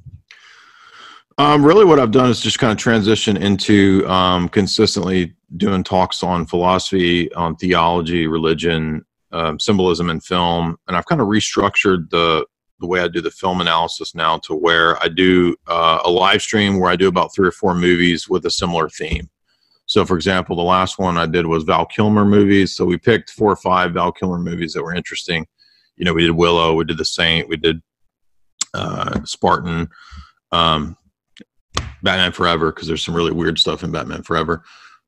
[1.38, 6.24] Um, really, what I've done is just kind of transition into um, consistently doing talks
[6.24, 10.78] on philosophy, on theology, religion, um, symbolism, and film.
[10.88, 12.46] And I've kind of restructured the
[12.80, 16.42] the way I do the film analysis now to where I do uh, a live
[16.42, 19.30] stream where I do about three or four movies with a similar theme.
[19.86, 22.76] So, for example, the last one I did was Val Kilmer movies.
[22.76, 25.46] So we picked four or five Val Kilmer movies that were interesting.
[25.96, 27.82] You know, we did Willow, we did The Saint, we did
[28.74, 29.90] uh, Spartan,
[30.52, 30.98] um,
[32.04, 34.64] Batman Forever, because there's some really weird stuff in Batman Forever.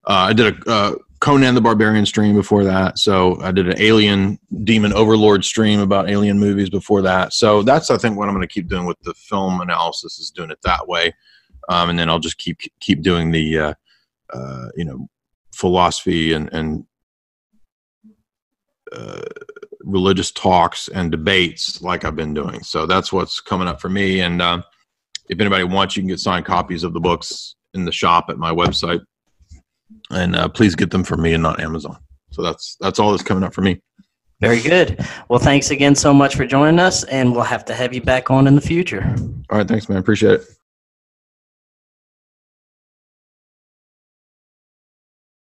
[0.05, 2.99] Uh, I did a uh, Conan the Barbarian stream before that.
[2.99, 7.31] So I did an Alien Demon Overlord stream about alien movies before that.
[7.31, 10.31] So that's I think what I'm going to keep doing with the film analysis is
[10.31, 11.13] doing it that way,
[11.69, 13.73] um, and then I'll just keep keep doing the uh,
[14.33, 15.07] uh, you know
[15.53, 16.85] philosophy and and
[18.91, 19.21] uh,
[19.79, 22.63] religious talks and debates like I've been doing.
[22.63, 24.19] So that's what's coming up for me.
[24.19, 24.61] And uh,
[25.29, 28.37] if anybody wants, you can get signed copies of the books in the shop at
[28.37, 29.01] my website,
[30.11, 31.97] and uh, please get them from me and not Amazon.
[32.31, 33.81] So that's that's all that's coming up for me.
[34.41, 34.99] Very good.
[35.29, 38.29] Well, thanks again so much for joining us, and we'll have to have you back
[38.29, 39.15] on in the future.
[39.49, 39.99] All right, thanks, man.
[39.99, 40.45] Appreciate it.